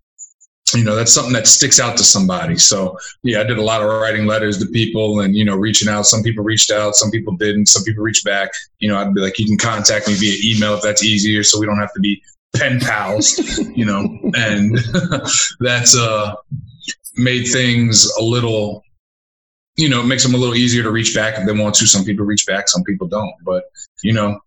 [0.75, 3.83] you know that's something that sticks out to somebody so yeah i did a lot
[3.83, 7.11] of writing letters to people and you know reaching out some people reached out some
[7.11, 10.15] people didn't some people reached back you know i'd be like you can contact me
[10.15, 12.21] via email if that's easier so we don't have to be
[12.57, 13.39] pen pals
[13.75, 14.03] you know
[14.37, 14.79] and
[15.61, 16.35] that's uh
[17.17, 18.83] made things a little
[19.79, 21.87] you know, it makes them a little easier to reach back if they want to.
[21.87, 23.33] Some people reach back, some people don't.
[23.45, 23.63] But,
[24.03, 24.41] you know,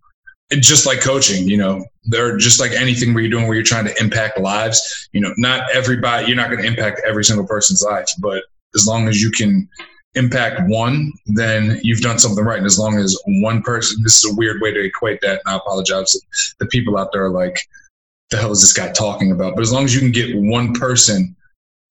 [0.60, 3.86] just like coaching, you know, they're just like anything where you're doing where you're trying
[3.86, 5.10] to impact lives.
[5.14, 8.44] You know, not everybody, you're not going to impact every single person's life, but
[8.76, 9.70] as long as you can
[10.16, 12.58] impact one, then you've done something right.
[12.58, 15.54] And as long as one person, this is a weird way to equate that, and
[15.54, 16.16] I apologize.
[16.60, 17.60] The people out there are like,
[18.30, 19.56] the hell is this guy talking about?
[19.56, 21.36] But as long as you can get one person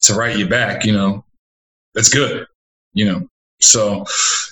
[0.03, 1.25] to write you back, you know,
[1.95, 2.47] that's good.
[2.93, 3.29] You know,
[3.61, 4.05] so,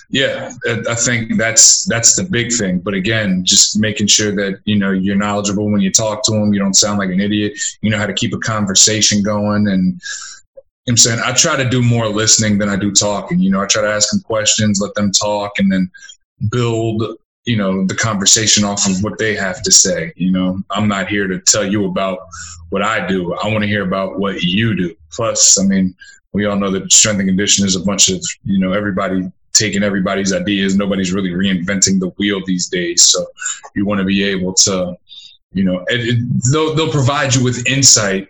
[0.09, 2.79] yeah, I think that's that's the big thing.
[2.79, 6.53] But again, just making sure that you know you're knowledgeable when you talk to them.
[6.53, 7.53] You don't sound like an idiot.
[7.81, 9.67] You know how to keep a conversation going.
[9.67, 9.99] And
[10.87, 13.39] I'm saying I try to do more listening than I do talking.
[13.39, 15.91] You know, I try to ask them questions, let them talk, and then
[16.49, 20.13] build you know the conversation off of what they have to say.
[20.15, 22.19] You know, I'm not here to tell you about
[22.69, 23.33] what I do.
[23.33, 24.95] I want to hear about what you do.
[25.11, 25.95] Plus, I mean,
[26.33, 29.83] we all know that strength and conditioning is a bunch of you know everybody taking
[29.83, 30.75] everybody's ideas.
[30.75, 33.03] Nobody's really reinventing the wheel these days.
[33.03, 33.25] So
[33.75, 34.95] you want to be able to,
[35.53, 36.17] you know, it,
[36.51, 38.29] they'll they'll provide you with insight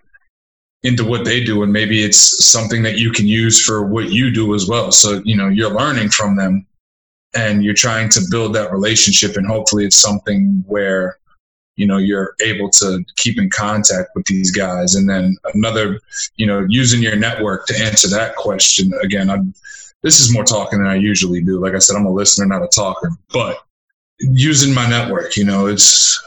[0.84, 4.32] into what they do, and maybe it's something that you can use for what you
[4.32, 4.92] do as well.
[4.92, 6.66] So you know, you're learning from them,
[7.36, 11.20] and you're trying to build that relationship, and hopefully, it's something where
[11.80, 14.96] you know you're able to keep in contact with these guys.
[14.96, 16.02] And then another
[16.36, 19.38] you know using your network to answer that question again i
[20.04, 21.60] this is more talking than i usually do.
[21.60, 23.58] Like i said i'm a listener not a talker but
[24.20, 26.22] using my network you know it's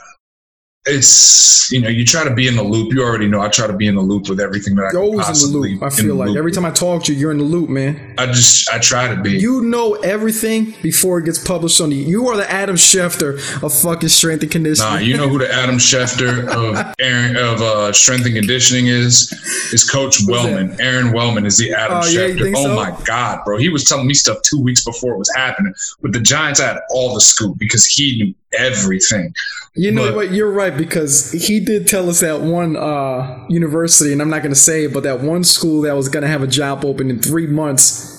[0.84, 2.92] it's you know you try to be in the loop.
[2.92, 5.06] You already know I try to be in the loop with everything that you're I
[5.06, 5.82] always in the loop.
[5.82, 8.14] I feel like every time I talk to you, you're in the loop, man.
[8.18, 9.38] I just I try to be.
[9.38, 11.98] You know everything before it gets published on you.
[11.98, 14.92] You are the Adam Schefter of fucking strength and conditioning.
[14.92, 19.32] Nah, you know who the Adam Schefter of Aaron of uh, strength and conditioning is?
[19.72, 20.76] Is Coach Wellman.
[20.80, 22.50] Aaron Wellman is the Adam uh, Schefter.
[22.50, 22.74] Yeah, oh so?
[22.74, 23.56] my god, bro!
[23.56, 25.72] He was telling me stuff two weeks before it was happening.
[26.00, 29.34] With the Giants, I had all the scoop because he knew everything.
[29.74, 30.30] You know but, what?
[30.32, 34.54] You're right because he did tell us that one uh, university, and I'm not going
[34.54, 37.10] to say it, but that one school that was going to have a job open
[37.10, 38.10] in three months.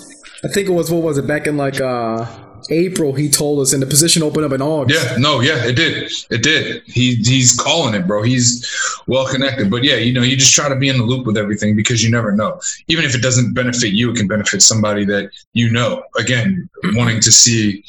[0.43, 2.25] I think it was what was it back in like uh,
[2.69, 3.13] April?
[3.13, 5.11] He told us, and the position opened up in August.
[5.11, 6.83] Yeah, no, yeah, it did, it did.
[6.85, 8.23] He he's calling it, bro.
[8.23, 8.67] He's
[9.07, 11.37] well connected, but yeah, you know, you just try to be in the loop with
[11.37, 12.59] everything because you never know.
[12.87, 16.03] Even if it doesn't benefit you, it can benefit somebody that you know.
[16.17, 17.83] Again, wanting to see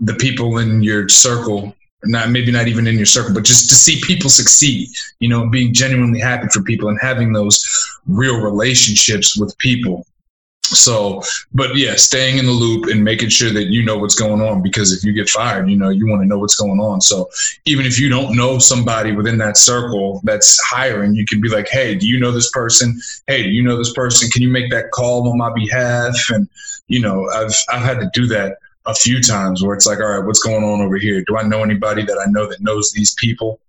[0.00, 1.74] the people in your circle
[2.06, 4.88] not maybe not even in your circle, but just to see people succeed,
[5.20, 7.64] you know, being genuinely happy for people and having those
[8.06, 10.06] real relationships with people.
[10.62, 14.40] So, but yeah, staying in the loop and making sure that you know what's going
[14.40, 17.00] on because if you get fired, you know, you want to know what's going on.
[17.02, 17.28] So,
[17.66, 21.68] even if you don't know somebody within that circle that's hiring, you can be like,
[21.68, 22.98] hey, do you know this person?
[23.26, 24.30] Hey, do you know this person?
[24.30, 26.16] Can you make that call on my behalf?
[26.30, 26.48] And,
[26.88, 30.08] you know, I've, I've had to do that a few times where it's like, all
[30.08, 31.22] right, what's going on over here?
[31.26, 33.60] Do I know anybody that I know that knows these people?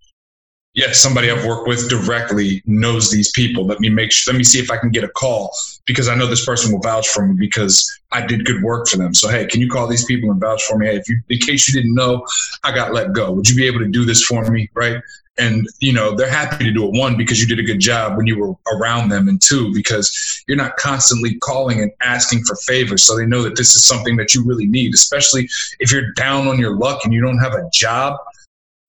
[0.76, 3.64] Yes, somebody I've worked with directly knows these people.
[3.64, 5.50] Let me make sure, let me see if I can get a call
[5.86, 8.98] because I know this person will vouch for me because I did good work for
[8.98, 9.14] them.
[9.14, 10.88] So, hey, can you call these people and vouch for me?
[10.88, 12.26] Hey, if you, in case you didn't know,
[12.62, 13.32] I got let go.
[13.32, 14.68] Would you be able to do this for me?
[14.74, 15.02] Right
[15.38, 18.16] and you know they're happy to do it one because you did a good job
[18.16, 22.56] when you were around them and two because you're not constantly calling and asking for
[22.56, 26.12] favors so they know that this is something that you really need especially if you're
[26.12, 28.18] down on your luck and you don't have a job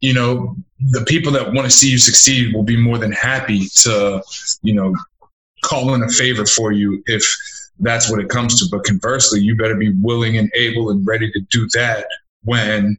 [0.01, 0.55] you know
[0.91, 4.21] the people that want to see you succeed will be more than happy to
[4.61, 4.95] you know
[5.63, 7.25] call in a favor for you if
[7.79, 8.67] that's what it comes to.
[8.71, 12.05] But conversely you better be willing and able and ready to do that
[12.43, 12.97] when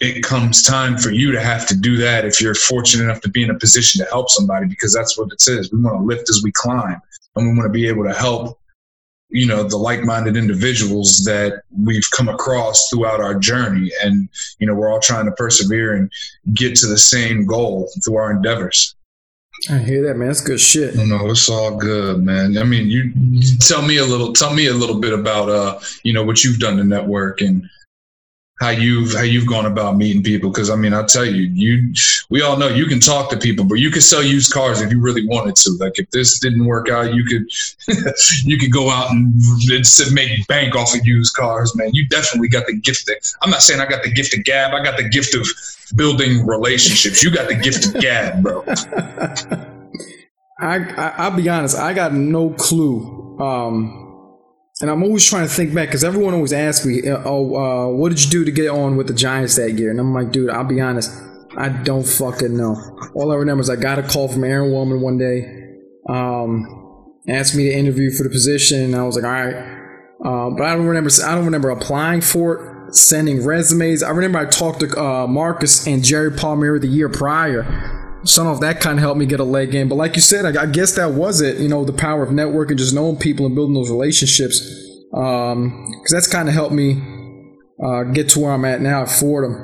[0.00, 3.28] it comes time for you to have to do that if you're fortunate enough to
[3.28, 6.02] be in a position to help somebody because that's what it says we want to
[6.02, 7.00] lift as we climb
[7.36, 8.58] and we want to be able to help
[9.34, 14.74] you know the like-minded individuals that we've come across throughout our journey and you know
[14.74, 16.10] we're all trying to persevere and
[16.54, 18.94] get to the same goal through our endeavors
[19.70, 20.28] I hear that, man.
[20.28, 20.94] That's good shit.
[20.96, 22.58] No, it's all good, man.
[22.58, 25.78] I mean, you, you tell me a little, tell me a little bit about, uh,
[26.02, 27.66] you know, what you've done to network and
[28.60, 30.50] how you've how you've gone about meeting people.
[30.50, 31.92] Because I mean I'll tell you you
[32.30, 34.92] we all know you can talk to people but you could sell used cars if
[34.92, 35.70] you really wanted to.
[35.80, 37.46] Like if this didn't work out you could
[38.44, 39.34] you could go out and,
[39.70, 41.90] and make bank off of used cars man.
[41.92, 44.72] You definitely got the gift of, I'm not saying I got the gift of gab
[44.72, 45.46] I got the gift of
[45.96, 47.22] building relationships.
[47.22, 48.64] You got the gift of gab bro.
[50.60, 50.76] I,
[51.18, 54.03] I will be honest I got no clue um
[54.80, 57.88] and I'm always trying to think back because everyone always asks me, uh, "Oh, uh,
[57.88, 60.32] what did you do to get on with the Giants that year?" And I'm like,
[60.32, 61.12] "Dude, I'll be honest,
[61.56, 62.76] I don't fucking know.
[63.14, 65.46] All I remember is I got a call from Aaron Wellman one day,
[66.08, 66.66] um,
[67.28, 69.54] asked me to interview for the position, and I was like, "All right,"
[70.24, 71.10] uh, but I don't remember.
[71.24, 74.02] I don't remember applying for it, sending resumes.
[74.02, 78.44] I remember I talked to uh, Marcus and Jerry Palmieri the year prior so I
[78.44, 79.88] don't know if that kind of helped me get a leg in.
[79.88, 81.58] But like you said, I, I guess that was it.
[81.58, 84.60] You know, the power of networking, just knowing people and building those relationships.
[85.10, 87.00] Because um, that's kind of helped me
[87.84, 89.54] uh, get to where I'm at now at Fordham.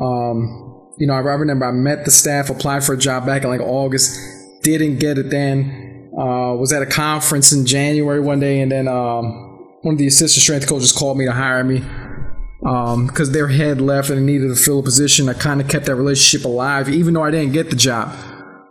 [0.00, 3.42] Um, you know, I, I, remember I met the staff, applied for a job back
[3.42, 4.18] in like August,
[4.62, 6.10] didn't get it then.
[6.16, 10.06] Uh, was at a conference in January one day, and then um, one of the
[10.06, 11.84] assistant strength coaches called me to hire me
[12.60, 15.28] because um, their head left and needed to fill a position.
[15.28, 18.08] I kind of kept that relationship alive, even though I didn't get the job.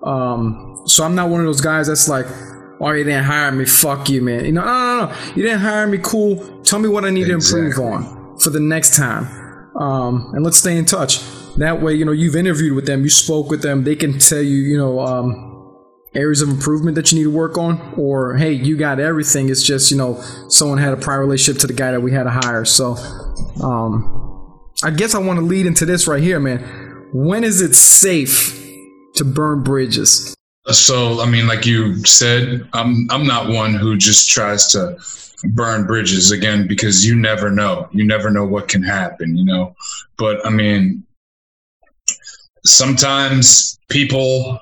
[0.03, 2.25] Um, so I'm not one of those guys that's like,
[2.79, 3.65] "Oh, you didn't hire me.
[3.65, 5.15] Fuck you, man." You know, no, no, no.
[5.35, 5.99] You didn't hire me.
[6.01, 6.61] Cool.
[6.63, 7.61] Tell me what I need exactly.
[7.61, 9.25] to improve on for the next time,
[9.79, 11.21] um, and let's stay in touch.
[11.57, 13.85] That way, you know, you've interviewed with them, you spoke with them.
[13.85, 15.55] They can tell you, you know, um,
[16.13, 19.49] areas of improvement that you need to work on, or hey, you got everything.
[19.49, 22.23] It's just you know someone had a prior relationship to the guy that we had
[22.23, 22.65] to hire.
[22.65, 22.95] So,
[23.63, 26.59] um, I guess I want to lead into this right here, man.
[27.13, 28.61] When is it safe
[29.15, 30.35] to burn bridges?
[30.67, 34.97] So, I mean, like you said, I'm I'm not one who just tries to
[35.49, 37.87] burn bridges again because you never know.
[37.91, 39.75] You never know what can happen, you know.
[40.17, 41.03] But I mean,
[42.65, 44.59] sometimes people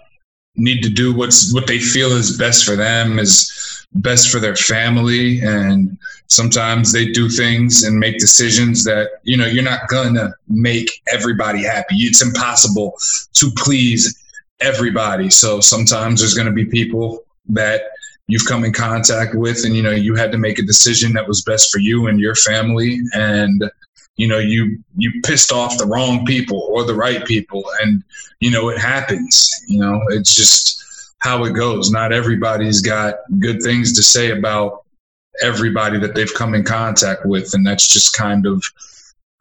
[0.56, 4.56] need to do what's what they feel is best for them is best for their
[4.56, 5.40] family.
[5.42, 10.90] And sometimes they do things and make decisions that you know you're not gonna make
[11.08, 11.96] everybody happy.
[11.98, 12.98] It's impossible
[13.34, 14.20] to please
[14.60, 15.30] everybody.
[15.30, 17.82] So sometimes there's to be people that
[18.28, 21.28] you've come in contact with and you know you had to make a decision that
[21.28, 23.00] was best for you and your family.
[23.14, 23.70] And
[24.16, 28.04] you know you you pissed off the wrong people or the right people and
[28.40, 30.84] you know it happens you know it's just
[31.24, 31.90] how it goes.
[31.90, 34.84] Not everybody's got good things to say about
[35.42, 38.64] everybody that they've come in contact with and that's just kind of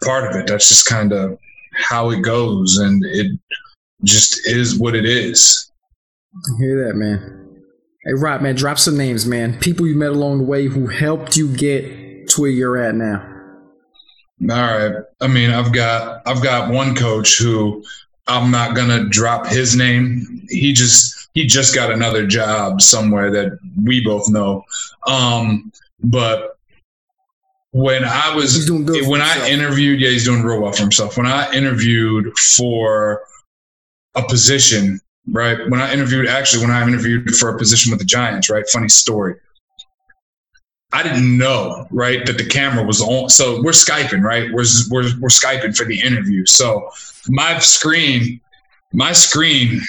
[0.05, 0.47] part of it.
[0.47, 1.39] That's just kind of
[1.75, 3.39] how it goes and it
[4.05, 5.71] just is what it is.
[6.35, 7.39] I hear that man.
[8.05, 9.59] Hey rob man drop some names man.
[9.59, 13.32] People you met along the way who helped you get to where you're at now
[14.51, 15.05] all right.
[15.21, 17.85] I mean, I've got I've got one coach who
[18.27, 20.47] I'm not gonna drop his name.
[20.49, 24.65] He just he just got another job somewhere that we both know.
[25.07, 25.73] Um,
[26.03, 26.57] but
[27.73, 31.17] when I was when I interviewed, yeah, he's doing real well for himself.
[31.17, 33.23] When I interviewed for
[34.15, 35.59] a position, right?
[35.71, 38.69] When I interviewed, actually, when I interviewed for a position with the Giants, right?
[38.69, 39.37] Funny story.
[40.93, 43.31] I didn't know, right, that the camera was on.
[43.31, 44.53] So we're Skyping, right?
[44.53, 46.45] We're, we're, we're Skyping for the interview.
[46.45, 46.91] So
[47.29, 48.41] my screen,
[48.93, 49.81] my screen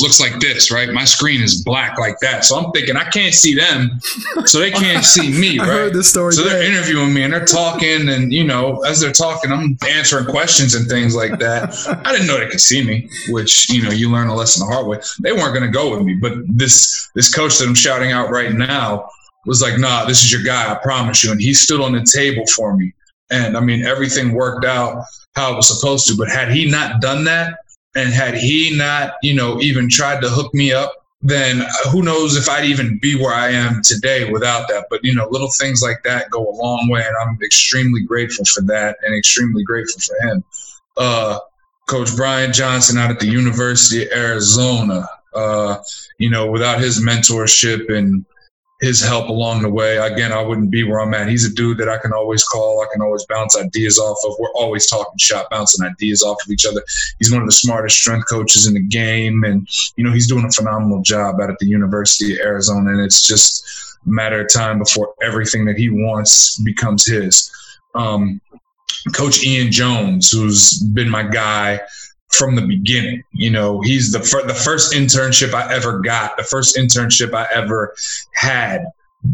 [0.00, 0.90] looks like this, right?
[0.90, 2.44] My screen is black like that.
[2.44, 4.00] So I'm thinking I can't see them,
[4.44, 5.68] so they can't see me, right?
[5.68, 6.32] I heard this story.
[6.32, 10.26] So they're interviewing me and they're talking, and you know, as they're talking, I'm answering
[10.26, 11.74] questions and things like that.
[12.04, 14.72] I didn't know they could see me, which you know, you learn a lesson the
[14.72, 14.98] hard way.
[15.20, 18.30] They weren't going to go with me, but this this coach that I'm shouting out
[18.30, 19.08] right now
[19.46, 21.32] was like, nah, this is your guy, I promise you.
[21.32, 22.92] And he stood on the table for me.
[23.30, 26.16] And I mean, everything worked out how it was supposed to.
[26.16, 27.58] But had he not done that,
[27.96, 32.36] and had he not, you know, even tried to hook me up, then who knows
[32.36, 34.86] if I'd even be where I am today without that.
[34.88, 37.04] But, you know, little things like that go a long way.
[37.04, 40.44] And I'm extremely grateful for that and extremely grateful for him.
[40.96, 41.38] Uh,
[41.88, 45.78] Coach Brian Johnson out at the University of Arizona, uh,
[46.18, 48.24] you know, without his mentorship and
[48.80, 49.98] his help along the way.
[49.98, 51.28] Again, I wouldn't be where I'm at.
[51.28, 52.82] He's a dude that I can always call.
[52.82, 54.36] I can always bounce ideas off of.
[54.38, 56.82] We're always talking shop, bouncing ideas off of each other.
[57.18, 59.44] He's one of the smartest strength coaches in the game.
[59.44, 62.90] And, you know, he's doing a phenomenal job out at the University of Arizona.
[62.90, 67.52] And it's just a matter of time before everything that he wants becomes his.
[67.94, 68.40] Um,
[69.12, 71.80] Coach Ian Jones, who's been my guy
[72.30, 73.22] from the beginning.
[73.32, 77.46] You know, he's the fir- the first internship I ever got, the first internship I
[77.52, 77.94] ever
[78.32, 78.86] had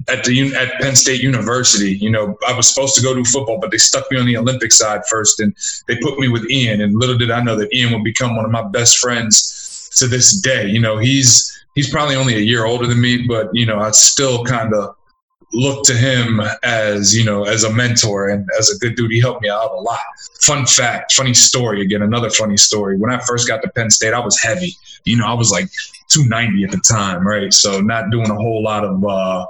[0.09, 1.97] at the at Penn State University.
[1.97, 4.36] You know, I was supposed to go do football, but they stuck me on the
[4.36, 5.55] Olympic side first, and
[5.86, 6.80] they put me with Ian.
[6.80, 10.07] And little did I know that Ian would become one of my best friends to
[10.07, 10.66] this day.
[10.66, 13.90] You know, he's he's probably only a year older than me, but you know, I
[13.92, 14.95] still kind of
[15.53, 19.11] look to him as you know as a mentor and as a good dude.
[19.11, 20.01] He helped me out a lot.
[20.40, 22.97] Fun fact funny story again another funny story.
[22.99, 24.76] When i first got to penn state i was heavy.
[25.05, 25.68] You know i was like
[26.09, 27.53] 290 at the time right?
[27.53, 29.47] So not doing a whole lot of uh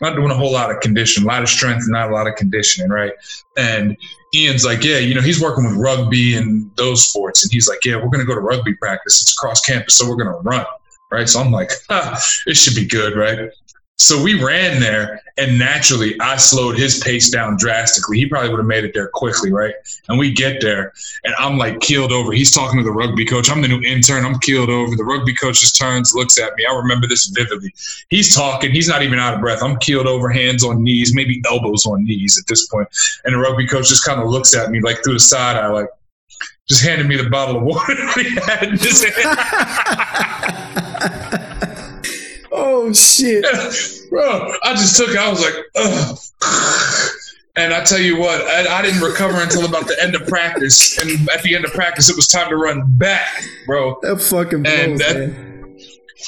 [0.00, 2.36] not doing a whole lot of condition a lot of strength not a lot of
[2.36, 3.12] conditioning right?
[3.56, 3.96] And
[4.34, 7.44] ian's like yeah you know he's working with rugby and those sports.
[7.44, 9.20] And he's like yeah we're going to go to rugby practice.
[9.22, 10.66] It's across campus so we're going to run
[11.10, 11.28] right?
[11.28, 13.50] So i'm like ah, it should be good right
[13.98, 18.18] so we ran there, and naturally, I slowed his pace down drastically.
[18.18, 19.74] He probably would have made it there quickly, right?
[20.10, 20.92] And we get there,
[21.24, 22.32] and I'm like keeled over.
[22.32, 23.50] He's talking to the rugby coach.
[23.50, 24.26] I'm the new intern.
[24.26, 24.94] I'm keeled over.
[24.94, 26.66] The rugby coach just turns, looks at me.
[26.70, 27.72] I remember this vividly.
[28.10, 28.70] He's talking.
[28.70, 29.62] He's not even out of breath.
[29.62, 32.88] I'm keeled over, hands on knees, maybe elbows on knees at this point.
[33.24, 35.68] And the rugby coach just kind of looks at me like through the side eye,
[35.68, 35.88] like
[36.68, 39.38] just handed me the bottle of water he had in his hand.
[42.86, 43.44] Oh shit,
[44.10, 44.52] bro!
[44.62, 45.08] I just took.
[45.08, 45.16] it.
[45.16, 47.08] I was like, Ugh.
[47.56, 50.96] and I tell you what, I, I, didn't recover until about the end of practice.
[50.98, 53.98] And at the end of practice, it was time to run back, bro.
[54.02, 55.78] That fucking blows, that, man.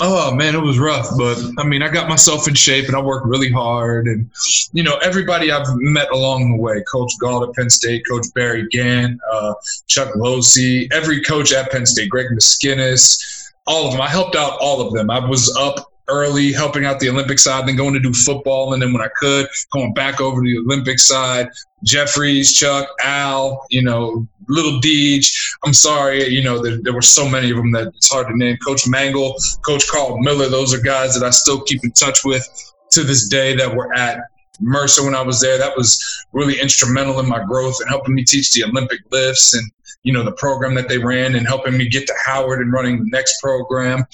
[0.01, 3.01] Oh man, it was rough, but I mean, I got myself in shape and I
[3.01, 4.09] worked really hard.
[4.09, 4.29] And
[4.73, 8.67] you know, everybody I've met along the way, Coach Gall at Penn State, Coach Barry
[8.69, 9.55] Gant, uh,
[9.87, 14.01] Chuck Losey, every coach at Penn State, Greg McSkinnis, all of them.
[14.01, 15.09] I helped out all of them.
[15.09, 18.83] I was up early, helping out the Olympic side, then going to do football, and
[18.83, 21.49] then when I could, going back over to the Olympic side.
[21.85, 25.33] Jeffries, Chuck, Al, you know, Little Deej.
[25.65, 28.37] I'm sorry, you know, there, there, were so many of them that it's hard to
[28.37, 28.57] name.
[28.67, 32.47] Coach Mangle, Coach Carl Miller, those are guys that I still keep in touch with
[32.93, 34.19] to this day that were at
[34.61, 35.59] Mercer when I was there.
[35.59, 36.03] That was
[36.33, 39.71] really instrumental in my growth and helping me teach the Olympic lifts and
[40.03, 42.99] you know the program that they ran and helping me get to Howard and running
[42.99, 44.05] the next program.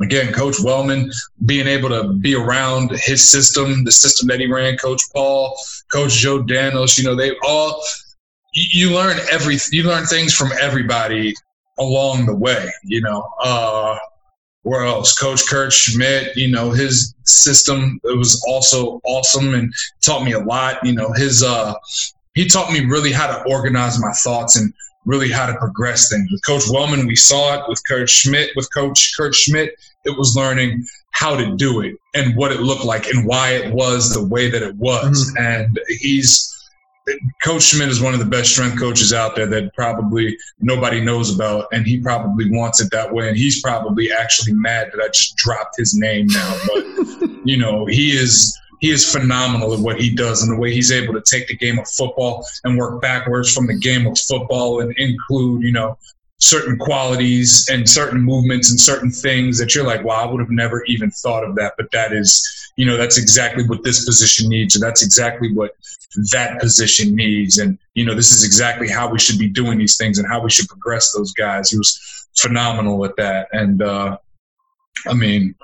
[0.00, 1.10] Again, Coach Wellman,
[1.44, 5.56] being able to be around his system, the system that he ran, Coach Paul,
[5.92, 7.82] Coach Joe Danos, you know, they all
[8.54, 11.34] you, learn every you learn things from everybody
[11.78, 13.28] along the way, you know.
[13.42, 13.98] Uh
[14.64, 15.18] where else?
[15.18, 20.38] Coach Kurt Schmidt, you know, his system it was also awesome and taught me a
[20.38, 20.78] lot.
[20.84, 21.74] You know, his uh
[22.34, 24.72] he taught me really how to organize my thoughts and
[25.04, 26.30] really how to progress things.
[26.30, 27.68] With Coach Wellman, we saw it.
[27.68, 29.74] With Coach Schmidt, with Coach Kurt Schmidt,
[30.04, 33.72] it was learning how to do it and what it looked like and why it
[33.72, 35.30] was the way that it was.
[35.30, 35.44] Mm-hmm.
[35.44, 36.48] And he's
[37.42, 41.34] Coach Schmidt is one of the best strength coaches out there that probably nobody knows
[41.34, 43.28] about, and he probably wants it that way.
[43.28, 46.56] And he's probably actually mad that I just dropped his name now.
[46.68, 50.74] But you know, he is he is phenomenal at what he does and the way
[50.74, 54.18] he's able to take the game of football and work backwards from the game of
[54.18, 55.96] football and include, you know,
[56.38, 60.50] certain qualities and certain movements and certain things that you're like, wow, I would have
[60.50, 61.74] never even thought of that.
[61.76, 64.74] But that is, you know, that's exactly what this position needs.
[64.74, 65.76] And that's exactly what
[66.32, 67.58] that position needs.
[67.58, 70.42] And, you know, this is exactly how we should be doing these things and how
[70.42, 71.70] we should progress those guys.
[71.70, 73.46] He was phenomenal at that.
[73.52, 74.18] And, uh,
[75.06, 75.54] I mean,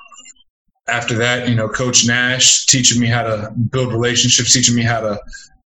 [0.88, 5.00] after that, you know, Coach Nash teaching me how to build relationships, teaching me how
[5.00, 5.20] to,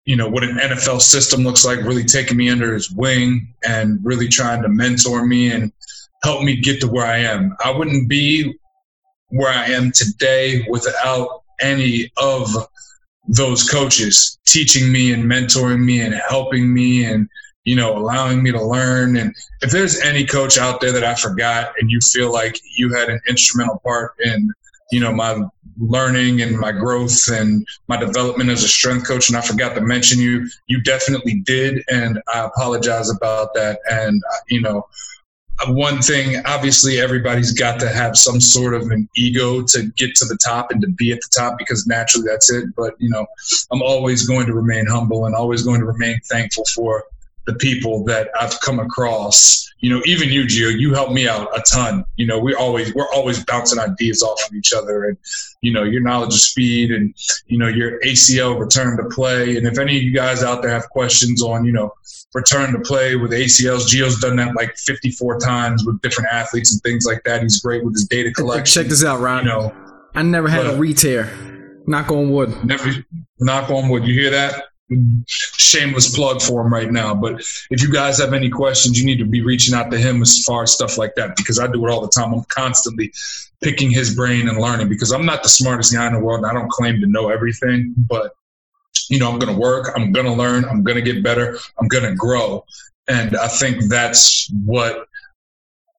[0.05, 3.99] you know, what an NFL system looks like, really taking me under his wing and
[4.03, 5.73] really trying to mentor me and
[6.23, 7.57] help me get to where I am.
[7.65, 8.59] I wouldn't be
[9.29, 12.49] where I am today without any of
[13.29, 17.29] those coaches teaching me and mentoring me and helping me and
[17.65, 21.15] you know allowing me to learn and if there's any coach out there that I
[21.15, 24.51] forgot and you feel like you had an instrumental part in
[24.91, 25.41] you know, my
[25.79, 29.29] learning and my growth and my development as a strength coach.
[29.29, 30.49] And I forgot to mention you.
[30.67, 33.79] You definitely did, and I apologize about that.
[33.91, 34.87] And uh, you know,
[35.67, 40.25] one thing obviously everybody's got to have some sort of an ego to get to
[40.25, 43.27] the top and to be at the top because naturally that's it but you know
[43.73, 47.05] i'm always going to remain humble and always going to remain thankful for
[47.49, 49.73] the people that I've come across.
[49.81, 52.05] You know, even you, Gio, you helped me out a ton.
[52.17, 55.17] You know, we always we're always bouncing ideas off of each other, and
[55.63, 57.15] you know, your knowledge of speed and
[57.47, 59.57] you know your ACL return to play.
[59.57, 61.91] And if any of you guys out there have questions on you know
[62.35, 66.83] return to play with ACLs, Gio's done that like 54 times with different athletes and
[66.83, 67.43] things like that.
[67.43, 68.83] He's great with his data collection.
[68.83, 69.45] Check this out, Ron.
[69.45, 69.75] You know,
[70.15, 71.31] I never had but, a re-tear.
[71.87, 72.63] Knock on wood.
[72.63, 72.91] Never
[73.41, 74.05] knock on wood.
[74.05, 74.65] You hear that?
[75.27, 77.15] Shameless plug for him right now.
[77.15, 80.23] But if you guys have any questions, you need to be reaching out to him
[80.23, 82.33] as far as stuff like that because I do it all the time.
[82.33, 83.13] I'm constantly
[83.63, 86.45] picking his brain and learning because I'm not the smartest guy in the world.
[86.45, 88.33] and I don't claim to know everything, but
[89.11, 91.59] you know, I'm going to work, I'm going to learn, I'm going to get better,
[91.79, 92.65] I'm going to grow.
[93.09, 95.09] And I think that's what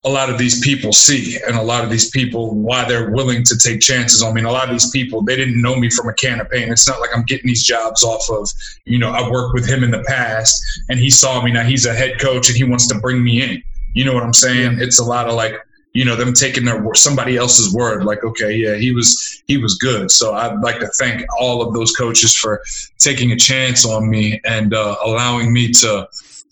[0.05, 3.43] a lot of these people see and a lot of these people why they're willing
[3.43, 4.39] to take chances on me.
[4.39, 6.71] And a lot of these people, they didn't know me from a can of paint.
[6.71, 8.49] It's not like I'm getting these jobs off of,
[8.85, 11.51] you know, I worked with him in the past and he saw me.
[11.51, 13.61] Now he's a head coach and he wants to bring me in.
[13.93, 14.77] You know what I'm saying?
[14.77, 14.85] Yeah.
[14.85, 15.55] It's a lot of like,
[15.93, 19.75] you know, them taking their somebody else's word, like, okay, yeah, he was he was
[19.79, 20.11] good.
[20.11, 22.61] So I'd like to thank all of those coaches for
[22.99, 26.07] taking a chance on me and uh, allowing me to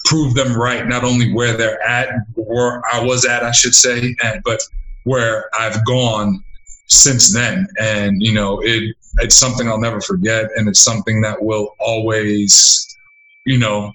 [0.08, 4.16] prove them right, not only where they're at, where I was at, I should say,
[4.24, 4.62] and, but
[5.04, 6.44] where I've gone
[6.88, 7.68] since then.
[7.80, 10.50] And, you know, it, it's something I'll never forget.
[10.56, 12.98] And it's something that will always,
[13.46, 13.94] you know,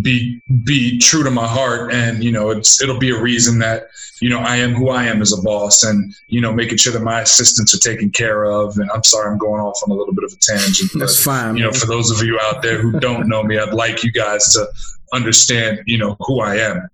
[0.00, 3.88] be be true to my heart and you know it's it'll be a reason that
[4.20, 6.92] you know I am who I am as a boss and you know making sure
[6.92, 9.94] that my assistants are taken care of and I'm sorry I'm going off on a
[9.94, 12.80] little bit of a tangent that's fine you know for those of you out there
[12.80, 14.68] who don't know me I'd like you guys to
[15.12, 16.88] understand, you know, who I am,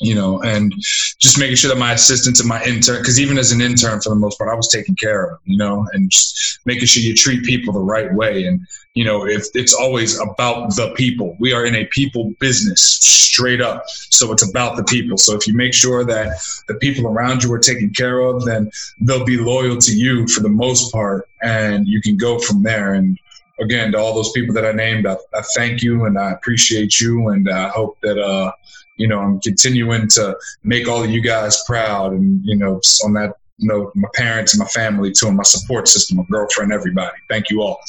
[0.00, 0.72] you know, and
[1.18, 4.10] just making sure that my assistants and my intern, because even as an intern, for
[4.10, 7.14] the most part, I was taken care of, you know, and just making sure you
[7.14, 8.44] treat people the right way.
[8.44, 8.60] And,
[8.94, 13.60] you know, if it's always about the people, we are in a people business straight
[13.60, 13.84] up.
[13.88, 15.18] So it's about the people.
[15.18, 16.38] So if you make sure that
[16.68, 20.40] the people around you are taken care of, then they'll be loyal to you for
[20.40, 21.28] the most part.
[21.42, 22.94] And you can go from there.
[22.94, 23.18] And,
[23.60, 27.00] again, to all those people that I named, I, I thank you and I appreciate
[27.00, 28.52] you, and I hope that uh,
[28.96, 33.12] you know I'm continuing to make all of you guys proud, and you know on
[33.14, 37.16] that note, my parents and my family too, and my support system, my girlfriend, everybody.
[37.28, 37.80] Thank you all.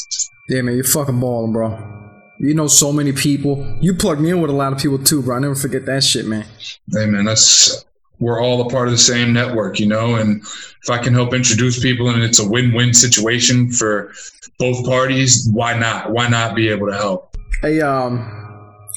[0.49, 1.93] Yeah, man, you're fucking balling, bro.
[2.39, 3.78] You know so many people.
[3.82, 5.36] You plugged me in with a lot of people too, bro.
[5.36, 6.45] I never forget that shit, man.
[6.91, 7.84] Hey, man, that's
[8.20, 11.34] we're all a part of the same network, you know, and if I can help
[11.34, 14.13] introduce people and it's a win-win situation for
[14.57, 16.11] both parties, why not?
[16.11, 17.38] Why not be able to help?
[17.61, 18.20] Hey, um,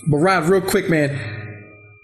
[0.08, 1.10] but Rod, real quick, man,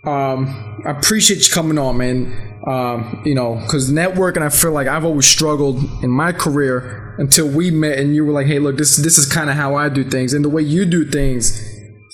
[0.05, 2.55] um, I appreciate you coming on, man.
[2.67, 7.49] Um, you know, because networking, I feel like I've always struggled in my career until
[7.49, 9.89] we met, and you were like, "Hey, look, this this is kind of how I
[9.89, 11.63] do things, and the way you do things,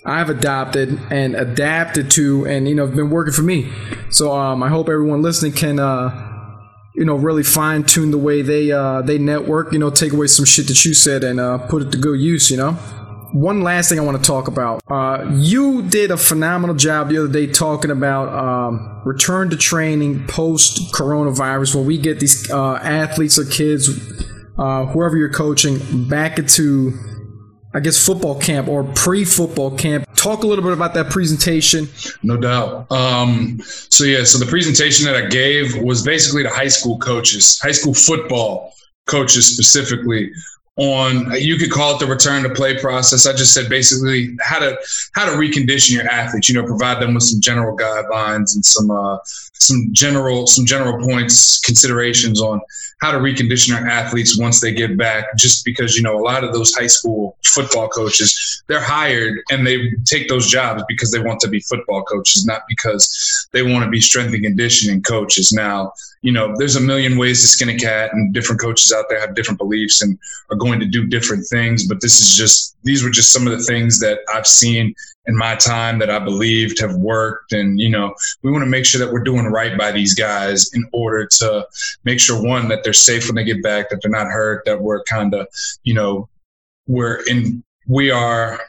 [0.05, 3.72] I've adopted and adapted to, and you know, been working for me.
[4.12, 6.10] So um, I hope everyone listening can, uh,
[6.94, 9.72] you know, really fine tune the way they uh, they network.
[9.72, 12.20] You know, take away some shit that you said and uh, put it to good
[12.20, 12.50] use.
[12.50, 12.72] You know.
[13.32, 14.82] One last thing I want to talk about.
[14.90, 20.26] Uh, you did a phenomenal job the other day talking about um, return to training
[20.26, 23.88] post coronavirus, where we get these uh, athletes or kids,
[24.58, 26.92] uh, whoever you're coaching, back into
[27.74, 30.06] I guess, football camp or pre football camp.
[30.14, 31.88] Talk a little bit about that presentation.
[32.22, 32.90] No doubt.
[32.92, 37.58] Um, so, yeah, so the presentation that I gave was basically to high school coaches,
[37.60, 38.74] high school football
[39.06, 40.30] coaches specifically
[40.76, 44.58] on you could call it the return to play process i just said basically how
[44.58, 44.74] to
[45.14, 48.90] how to recondition your athletes you know provide them with some general guidelines and some
[48.90, 49.18] uh,
[49.66, 52.60] some general some general points considerations on
[53.00, 56.44] how to recondition our athletes once they get back just because you know a lot
[56.44, 61.20] of those high school football coaches they're hired and they take those jobs because they
[61.20, 65.52] want to be football coaches not because they want to be strength and conditioning coaches.
[65.52, 65.92] Now
[66.22, 69.20] you know there's a million ways to skin a cat and different coaches out there
[69.20, 70.18] have different beliefs and
[70.50, 73.56] are going to do different things but this is just these were just some of
[73.56, 74.94] the things that i've seen
[75.26, 77.52] in my time that I believed have worked.
[77.52, 80.72] And, you know, we want to make sure that we're doing right by these guys
[80.74, 81.66] in order to
[82.04, 84.80] make sure, one, that they're safe when they get back, that they're not hurt, that
[84.80, 85.46] we're kind of,
[85.84, 86.28] you know,
[86.88, 88.60] we're in, we are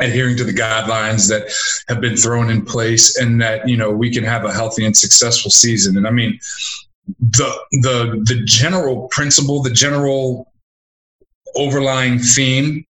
[0.00, 1.52] adhering to the guidelines that
[1.88, 4.96] have been thrown in place and that, you know, we can have a healthy and
[4.96, 5.96] successful season.
[5.96, 6.38] And I mean,
[7.20, 7.52] the,
[7.82, 10.52] the, the general principle, the general
[11.54, 12.84] overlying theme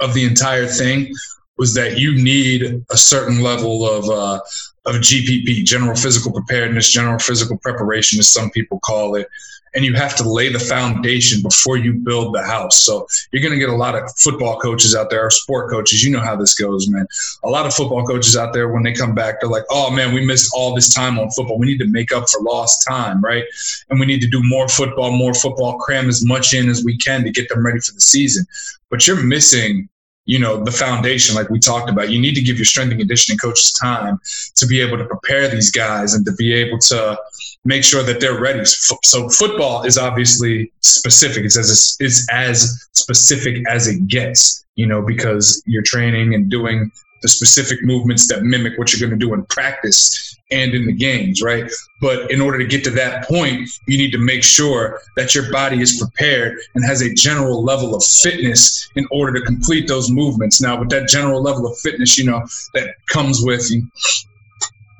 [0.00, 1.12] of the entire thing
[1.56, 4.40] was that you need a certain level of uh,
[4.86, 9.28] of GPP, general physical preparedness, general physical preparation, as some people call it.
[9.76, 12.84] And you have to lay the foundation before you build the house.
[12.84, 16.04] So you're going to get a lot of football coaches out there, or sport coaches.
[16.04, 17.08] You know how this goes, man.
[17.42, 20.14] A lot of football coaches out there, when they come back, they're like, "Oh man,
[20.14, 21.58] we missed all this time on football.
[21.58, 23.44] We need to make up for lost time, right?
[23.90, 26.96] And we need to do more football, more football, cram as much in as we
[26.96, 28.46] can to get them ready for the season."
[28.90, 29.88] But you're missing
[30.26, 33.00] you know the foundation like we talked about you need to give your strength and
[33.00, 34.18] conditioning coaches time
[34.54, 37.18] to be able to prepare these guys and to be able to
[37.64, 38.64] make sure that they're ready.
[38.64, 41.44] So football is obviously specific.
[41.44, 46.90] It's as it's as specific as it gets you know because you're training and doing
[47.22, 50.92] the specific movements that mimic what you're going to do in practice and in the
[50.92, 51.70] games, right?
[52.00, 55.50] But in order to get to that point, you need to make sure that your
[55.50, 60.10] body is prepared and has a general level of fitness in order to complete those
[60.10, 60.60] movements.
[60.60, 63.68] Now, with that general level of fitness, you know, that comes with,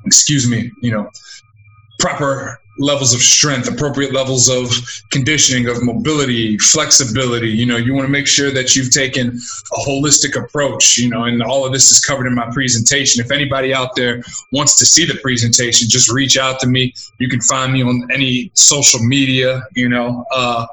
[0.05, 1.09] excuse me, you know,
[1.99, 4.69] proper levels of strength, appropriate levels of
[5.09, 7.49] conditioning, of mobility, flexibility.
[7.49, 11.23] You know, you want to make sure that you've taken a holistic approach, you know,
[11.23, 13.23] and all of this is covered in my presentation.
[13.23, 16.93] If anybody out there wants to see the presentation, just reach out to me.
[17.19, 20.25] You can find me on any social media, you know.
[20.31, 20.65] Uh,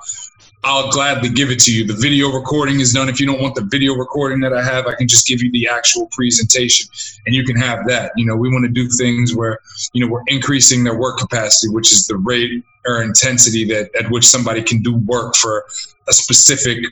[0.64, 1.84] I'll gladly give it to you.
[1.84, 3.08] The video recording is done.
[3.08, 5.50] If you don't want the video recording that I have, I can just give you
[5.50, 6.86] the actual presentation
[7.26, 8.12] and you can have that.
[8.16, 9.58] You know, we want to do things where,
[9.92, 14.08] you know, we're increasing their work capacity, which is the rate or intensity that at
[14.12, 15.64] which somebody can do work for
[16.08, 16.84] a specific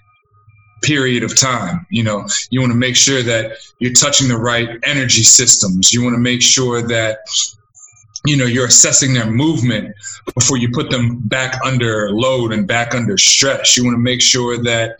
[0.83, 1.87] period of time.
[1.91, 5.93] You know, you want to make sure that you're touching the right energy systems.
[5.93, 7.18] You want to make sure that
[8.25, 9.95] you know you're assessing their movement
[10.35, 13.77] before you put them back under load and back under stress.
[13.77, 14.97] You want to make sure that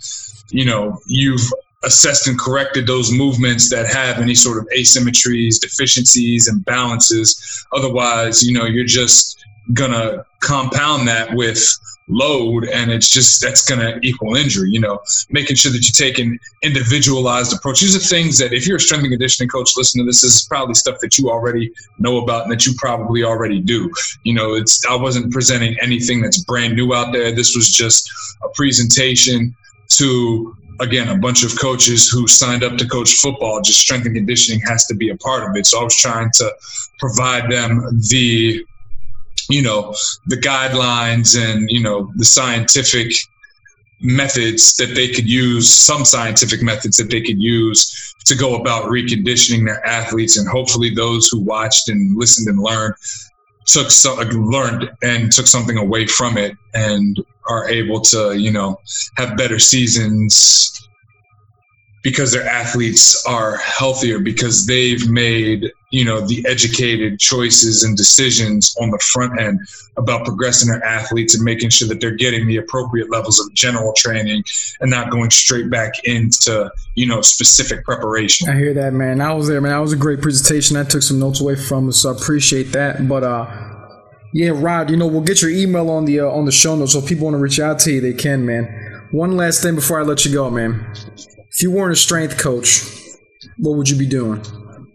[0.51, 1.53] you know you've
[1.83, 7.65] assessed and corrected those movements that have any sort of asymmetries deficiencies imbalances.
[7.73, 11.63] Otherwise you know you're just gonna compound that with
[12.11, 15.01] load and it's just that's gonna equal injury you know.
[15.31, 17.81] Making sure that you take an individualized approach.
[17.81, 20.35] These are things that if you're a strength and conditioning coach listen to this, this
[20.35, 23.91] is probably stuff that you already know about and that you probably already do.
[24.25, 27.33] You know it's i wasn't presenting anything that's brand new out there.
[27.33, 28.11] This was just
[28.43, 29.55] a presentation
[29.91, 33.61] to again a bunch of coaches who signed up to coach football.
[33.61, 35.67] Just strength and conditioning has to be a part of it.
[35.67, 36.51] So i was trying to
[36.99, 38.65] provide them the
[39.51, 39.95] you know
[40.27, 43.13] the guidelines and you know the scientific
[44.01, 48.85] methods that they could use some scientific methods that they could use to go about
[48.85, 50.39] reconditioning their athletes.
[50.39, 52.95] And hopefully those who watched and listened and learned
[53.67, 58.81] took so learned and took something away from it and are able to you know
[59.17, 60.89] have better seasons
[62.03, 68.75] because their athletes are healthier because they've made you know the educated choices and decisions
[68.81, 69.59] on the front end
[69.97, 73.93] about progressing their athletes and making sure that they're getting the appropriate levels of general
[73.95, 74.43] training
[74.81, 78.49] and not going straight back into you know specific preparation.
[78.49, 79.21] I hear that man.
[79.21, 79.73] I was there man.
[79.73, 80.77] That was a great presentation.
[80.77, 83.09] I took some notes away from it so i appreciate that.
[83.09, 83.77] But uh
[84.33, 86.93] yeah rod you know we'll get your email on the uh, on the show notes
[86.93, 89.09] so if people want to reach out to you they can man.
[89.11, 90.87] One last thing before i let you go man
[91.51, 92.83] if you weren't a strength coach,
[93.59, 94.43] what would you be doing?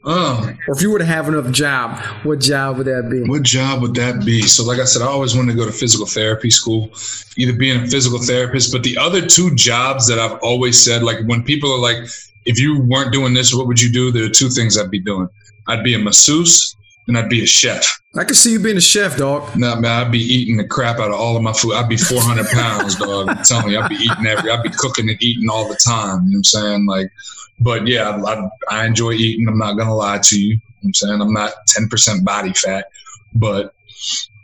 [0.08, 0.54] Oh.
[0.68, 3.24] Or if you were to have another job, what job would that be?
[3.24, 4.44] What job would that be?
[4.44, 6.92] So, like I said, I always wanted to go to physical therapy school,
[7.38, 8.72] either being a physical therapist.
[8.72, 11.98] But the other two jobs that I've always said, like when people are like,
[12.46, 14.12] if you weren't doing this, what would you do?
[14.12, 15.28] There are two things I'd be doing.
[15.68, 16.76] I'd be a masseuse
[17.08, 18.02] and I'd be a chef.
[18.16, 19.56] I can see you being a chef, dog.
[19.56, 21.74] Nah, man, I'd be eating the crap out of all of my food.
[21.74, 23.30] I'd be 400 pounds, dog.
[23.30, 26.24] I'm telling you, I'd be eating every, I'd be cooking and eating all the time.
[26.24, 26.86] You know what I'm saying?
[26.86, 27.12] Like,
[27.60, 29.48] but yeah, I, I enjoy eating.
[29.48, 30.48] I'm not going to lie to you.
[30.50, 32.90] you know I'm saying I'm not 10% body fat,
[33.34, 33.74] but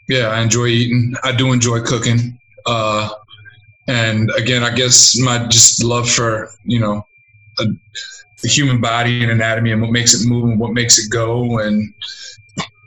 [0.07, 1.13] yeah, I enjoy eating.
[1.23, 2.37] I do enjoy cooking.
[2.65, 3.09] Uh,
[3.87, 7.05] and again, I guess my just love for, you know,
[7.59, 7.65] a,
[8.41, 11.59] the human body and anatomy and what makes it move and what makes it go
[11.59, 11.93] and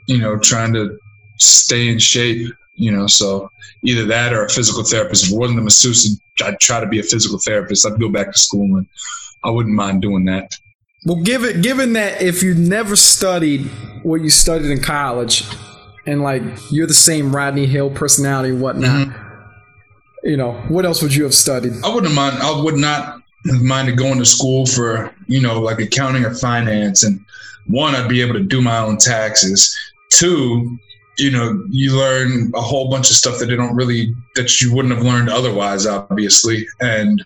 [0.07, 0.97] you know, trying to
[1.37, 3.49] stay in shape, you know, so
[3.83, 5.25] either that or a physical therapist.
[5.25, 7.85] If it wasn't a masseuse, I'd try to be a physical therapist.
[7.85, 8.87] I'd go back to school and
[9.43, 10.51] I wouldn't mind doing that.
[11.05, 13.69] Well, given given that if you never studied
[14.01, 15.43] what you studied in college,
[16.07, 16.41] and like
[16.71, 20.27] you're the same Rodney Hill personality and whatnot, mm-hmm.
[20.27, 21.73] you know, what else would you have studied?
[21.83, 22.37] I wouldn't mind.
[22.41, 27.03] I would not have minded going to school for you know like accounting or finance,
[27.03, 27.23] and
[27.67, 29.77] one, I'd be able to do my own taxes.
[30.15, 30.77] Two,
[31.17, 34.73] you know, you learn a whole bunch of stuff that they don't really that you
[34.73, 37.23] wouldn't have learned otherwise, obviously, and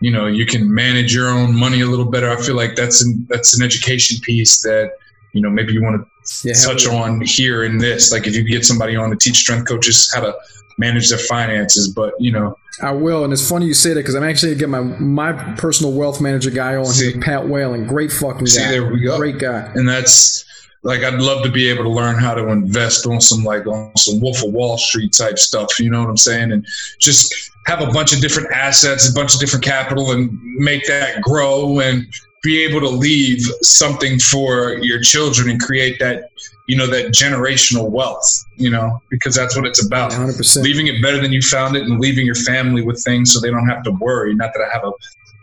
[0.00, 2.30] you know you can manage your own money a little better.
[2.30, 4.92] I feel like that's an that's an education piece that
[5.32, 6.94] you know maybe you want to yeah, touch yeah.
[6.94, 8.12] on here in this.
[8.12, 10.34] Like if you get somebody on to teach strength coaches how to
[10.78, 12.56] manage their finances, but you know.
[12.80, 15.32] I will, and it's funny you say that because I'm actually gonna get my my
[15.54, 18.46] personal wealth manager guy on see, here, Pat Whalen, great fucking guy.
[18.46, 20.44] See, there we go, great guy, and that's
[20.82, 23.96] like I'd love to be able to learn how to invest on some like on
[23.96, 25.78] some Wolf of Wall Street type stuff.
[25.78, 26.52] You know what I'm saying?
[26.52, 26.66] And
[26.98, 31.22] just have a bunch of different assets, a bunch of different capital, and make that
[31.22, 32.06] grow and
[32.42, 36.30] be able to leave something for your children and create that
[36.68, 40.62] you know that generational wealth you know because that's what it's about 100%.
[40.62, 43.50] leaving it better than you found it and leaving your family with things so they
[43.50, 44.92] don't have to worry not that i have a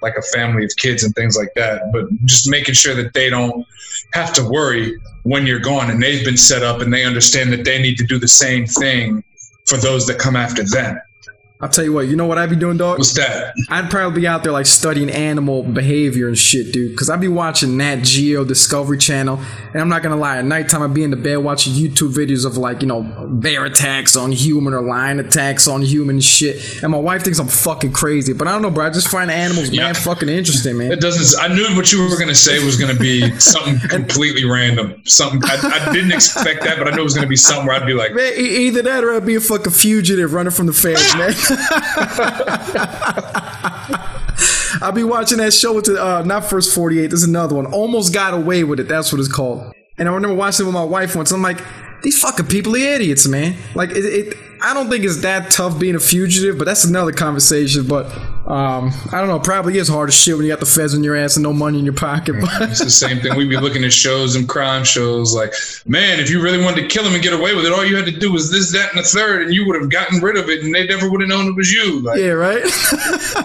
[0.01, 3.29] like a family of kids and things like that but just making sure that they
[3.29, 3.65] don't
[4.13, 5.89] have to worry when you're gone.
[5.89, 8.65] And they've been set up and they understand that they need to do the same
[8.65, 9.23] thing
[9.65, 10.99] for those that come after them
[11.61, 12.99] I'll tell you what, you know what I'd be doing, dog?
[12.99, 13.53] What's that?
[13.67, 16.97] I'd probably be out there like studying animal behavior and shit, dude.
[16.97, 19.41] Cause I'd be watching Nat Geo Discovery Channel.
[19.73, 22.45] And I'm not gonna lie, at nighttime I'd be in the bed watching YouTube videos
[22.45, 26.81] of like, you know, bear attacks on human or lion attacks on human shit.
[26.81, 28.31] And my wife thinks I'm fucking crazy.
[28.31, 28.85] But I don't know, bro.
[28.85, 29.83] I just find animals, yeah.
[29.83, 30.93] man, fucking interesting, man.
[30.99, 35.01] It doesn't, I knew what you were gonna say was gonna be something completely random.
[35.03, 37.75] Something, I, I, didn't expect that, but I knew it was gonna be something where
[37.75, 40.73] I'd be like, man, either that or I'd be a fucking fugitive running from the
[40.73, 41.33] feds, man.
[44.81, 47.65] I'll be watching that show with the, uh, not First 48, there's another one.
[47.65, 49.73] Almost Got Away with It, that's what it's called.
[49.97, 51.31] And I remember watching it with my wife once.
[51.31, 51.61] I'm like,
[52.01, 53.57] these fucking people are idiots, man.
[53.75, 57.11] Like, it, it I don't think it's that tough being a fugitive, but that's another
[57.11, 57.87] conversation.
[57.87, 58.05] But
[58.49, 59.39] um, I don't know.
[59.39, 61.53] Probably is hard as shit when you got the feds in your ass and no
[61.53, 62.35] money in your pocket.
[62.41, 63.35] But it's the same thing.
[63.35, 65.53] We'd be looking at shows and crime shows like,
[65.85, 67.95] man, if you really wanted to kill him and get away with it, all you
[67.95, 70.35] had to do was this, that, and the third, and you would have gotten rid
[70.35, 71.99] of it, and they never would have known it was you.
[71.99, 72.63] Like, yeah, right.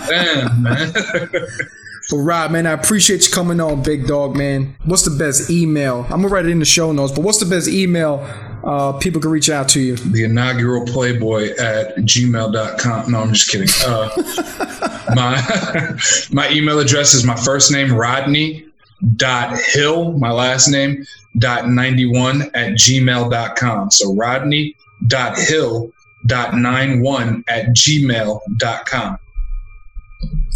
[0.09, 0.93] damn, man.
[2.11, 4.77] But Rob, man, I appreciate you coming on, big dog, man.
[4.85, 6.03] What's the best email?
[6.05, 8.21] I'm gonna write it in the show notes, but what's the best email
[8.65, 9.97] uh, people can reach out to you?
[9.97, 13.11] The inaugural playboy at gmail.com.
[13.11, 13.69] No, I'm just kidding.
[13.87, 14.11] Uh,
[15.15, 15.97] my
[16.31, 18.67] my email address is my first name, Rodney
[19.17, 21.05] dot hill, my last name,
[21.39, 23.91] dot 91 at gmail.com.
[23.91, 24.77] So Rodney
[25.07, 25.91] dot hill
[26.27, 29.19] dot 91 at gmail.com.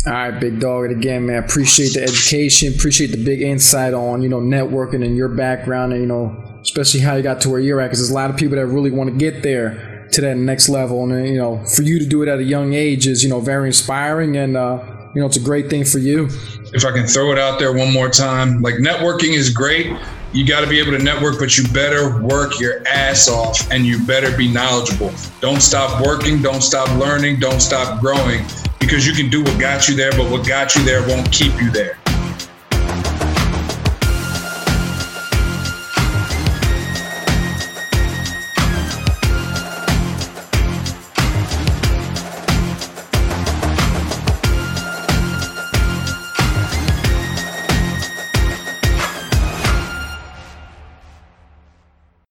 [0.07, 0.87] All right, big dog.
[0.87, 5.16] And again, man, appreciate the education, appreciate the big insight on, you know, networking and
[5.16, 7.89] your background and, you know, especially how you got to where you're at.
[7.89, 10.69] Because there's a lot of people that really want to get there to that next
[10.69, 11.03] level.
[11.03, 13.41] And, you know, for you to do it at a young age is, you know,
[13.41, 14.37] very inspiring.
[14.37, 14.83] And, uh,
[15.14, 16.27] you know, it's a great thing for you.
[16.73, 19.95] If I can throw it out there one more time, like networking is great,
[20.33, 23.87] You got to be able to network, but you better work your ass off and
[23.87, 25.12] you better be knowledgeable.
[25.41, 28.45] Don't stop working, don't stop learning, don't stop growing
[28.89, 31.53] because you can do what got you there, but what got you there won't keep
[31.61, 31.99] you there.